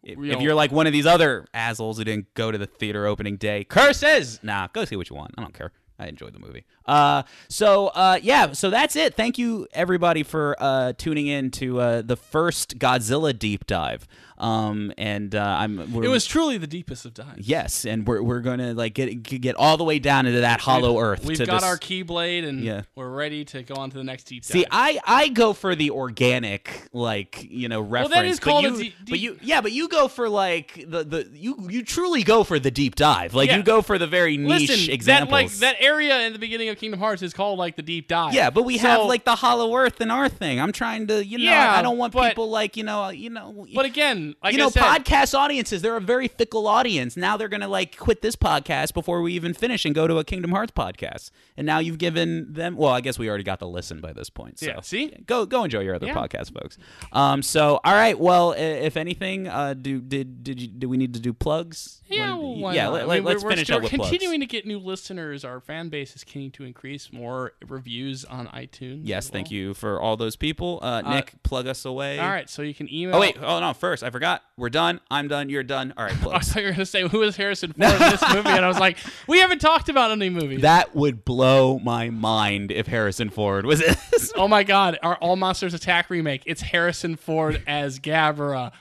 [0.02, 2.66] If, you if you're like one of these other assholes who didn't go to the
[2.66, 4.38] theater opening day, curses!
[4.42, 5.34] Nah, go see what you want.
[5.36, 5.72] I don't care.
[5.98, 6.64] I enjoyed the movie.
[6.84, 9.14] Uh, so uh, yeah, so that's it.
[9.14, 14.06] Thank you everybody for uh, tuning in to uh, the first Godzilla deep dive.
[14.38, 17.48] Um, and uh, I'm we're, it was truly the deepest of dives.
[17.48, 20.98] yes, and we're we're gonna like get get all the way down into that hollow
[21.00, 21.24] earth.
[21.24, 22.82] We've got dis- our keyblade and Yeah.
[22.94, 24.50] we're ready to go on to the next deep dive.
[24.52, 28.14] See, I I go for the organic, like you know, reference.
[28.14, 30.74] that is but called a you, deep- But you, yeah, but you go for like
[30.86, 33.34] the the you you truly go for the deep dive.
[33.34, 33.56] Like Yeah.
[33.58, 35.28] you go for the very niche Listen, examples.
[35.30, 38.08] that like that area in the beginning of Kingdom Hearts is called like the deep
[38.08, 38.34] dive.
[38.34, 40.60] yeah, but we So- have like the Hollow Earth in our thing.
[40.60, 43.30] I'm trying to, you know, Yeah, I don't want but- people like you know, you
[43.30, 43.66] know.
[43.74, 47.16] But again, like you know, said, podcast audiences, they're a very fickle audience.
[47.16, 50.18] Now they're going to like quit this podcast before we even finish and go to
[50.18, 51.30] a Kingdom Hearts podcast.
[51.56, 54.30] And now you've given them, well, I guess we already got the listen by this
[54.30, 54.58] point.
[54.58, 55.08] So Yeah, see?
[55.26, 56.14] go go enjoy your other Yeah.
[56.14, 56.78] podcast, folks.
[57.12, 61.14] Um, so all right, well, if anything, uh, do did did you do we need
[61.14, 62.02] to do plugs?
[62.08, 62.88] Yeah, well, yeah.
[62.88, 64.10] Let, I mean, us we're, finish we're up with plugs.
[64.10, 65.44] continuing to get new listeners.
[65.44, 67.12] Our fan base is continuing to increase.
[67.12, 69.00] More reviews on iTunes.
[69.04, 70.78] Yes, as thank you for all those people.
[70.82, 72.18] Uh, Nick, plug us away.
[72.18, 73.16] All right, so you can email.
[73.16, 73.72] Oh wait, oh no!
[73.72, 74.42] First, I forgot.
[74.56, 75.00] We're done.
[75.10, 75.50] I'm done.
[75.50, 75.92] You're done.
[75.96, 78.22] All right, I thought you were going to say who is Harrison Ford in this
[78.34, 80.62] movie, and I was like, we haven't talked about any movies.
[80.62, 84.32] That would blow my mind if Harrison Ford was in this.
[84.36, 84.98] oh my God!
[85.02, 86.42] Our All Monsters Attack remake.
[86.46, 88.72] It's Harrison Ford as Gabara,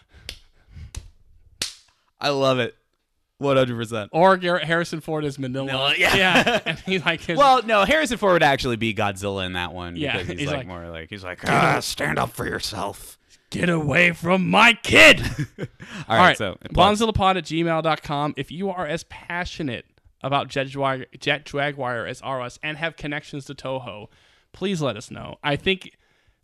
[2.19, 2.75] I love it.
[3.37, 4.11] One hundred percent.
[4.13, 5.69] or Garrett Harrison Ford as Minilla.
[5.69, 6.15] Minilla, yeah.
[6.15, 6.59] yeah.
[6.65, 9.97] And he like his, Well, no, Harrison Ford would actually be Godzilla in that one.
[9.97, 13.19] Yeah, because he's, he's like, like, more like he's like ah, stand up for yourself.
[13.49, 15.21] Get away from my kid.
[15.59, 15.65] All
[16.07, 18.33] All right, right, so bonzillapod at gmail.com.
[18.37, 19.85] If you are as passionate
[20.21, 24.07] about Jet Jaguar, Jet Jaguar as us and have connections to Toho,
[24.53, 25.37] please let us know.
[25.43, 25.97] I think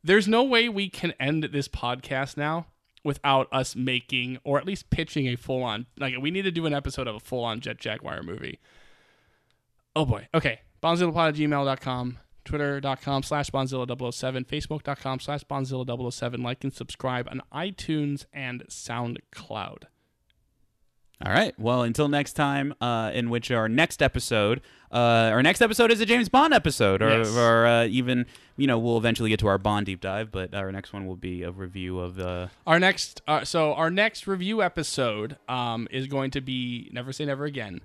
[0.04, 2.68] there's no way we can end this podcast now
[3.04, 6.68] without us making or at least pitching a full on like we need to do
[6.68, 8.60] an episode of a full on Jet Jaguar movie.
[9.96, 10.28] Oh boy.
[10.34, 10.62] Okay.
[10.82, 12.18] Bonzillapod at gmail.com.
[12.46, 16.44] Twitter.com slash Bonzilla007, Facebook.com slash Bonzilla007.
[16.44, 19.84] Like and subscribe on iTunes and SoundCloud.
[21.24, 21.54] All right.
[21.60, 24.60] Well, until next time, uh, in which our next episode,
[24.92, 24.96] uh,
[25.32, 27.38] our next episode is a James Bond episode, or, Yes.
[27.38, 28.26] or uh, even
[28.58, 31.16] you know we'll eventually get to our Bond deep dive, but our next one will
[31.16, 32.50] be a review of the.
[32.66, 37.26] Our next, uh, so our next review episode um, is going to be Never Say
[37.26, 37.82] Never Again.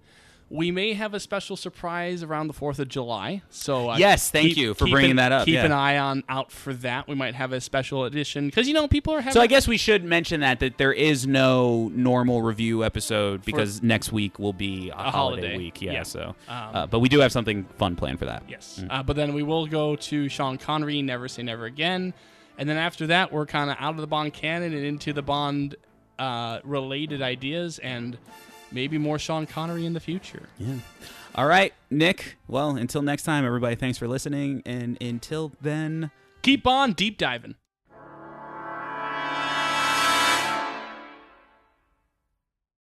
[0.48, 3.42] We may have a special surprise around the Fourth of July.
[3.50, 5.64] So uh, Yes, thank keep- you for bringing an- that up, Keep yeah.
[5.64, 7.08] an eye on out for that.
[7.08, 9.32] We might have a special edition because you know people are having.
[9.32, 13.82] So I guess we should mention that that there is no normal review episode because
[13.82, 15.10] next week will be a, holiday.
[15.48, 15.56] holiday.
[15.58, 15.82] week.
[15.82, 15.92] Yeah.
[15.94, 16.02] Yeah.
[16.04, 18.44] So, Um, uh, but we do have something fun planned for that.
[18.48, 18.84] Yes.
[18.88, 22.14] Uh, but then we will go to Sean Connery, Never Say Never Again.
[22.56, 25.22] And then after that, we're kind of out of the Bond canon and into the
[25.22, 25.74] Bond
[26.20, 28.16] uh, related ideas and
[28.72, 30.48] maybe more Sean Connery in the future.
[30.58, 30.76] Yeah.
[31.34, 32.36] All right, Nick.
[32.48, 33.76] Well, until next time, everybody.
[33.76, 36.10] Thanks for listening, and until then.
[36.42, 37.56] Keep on deep diving.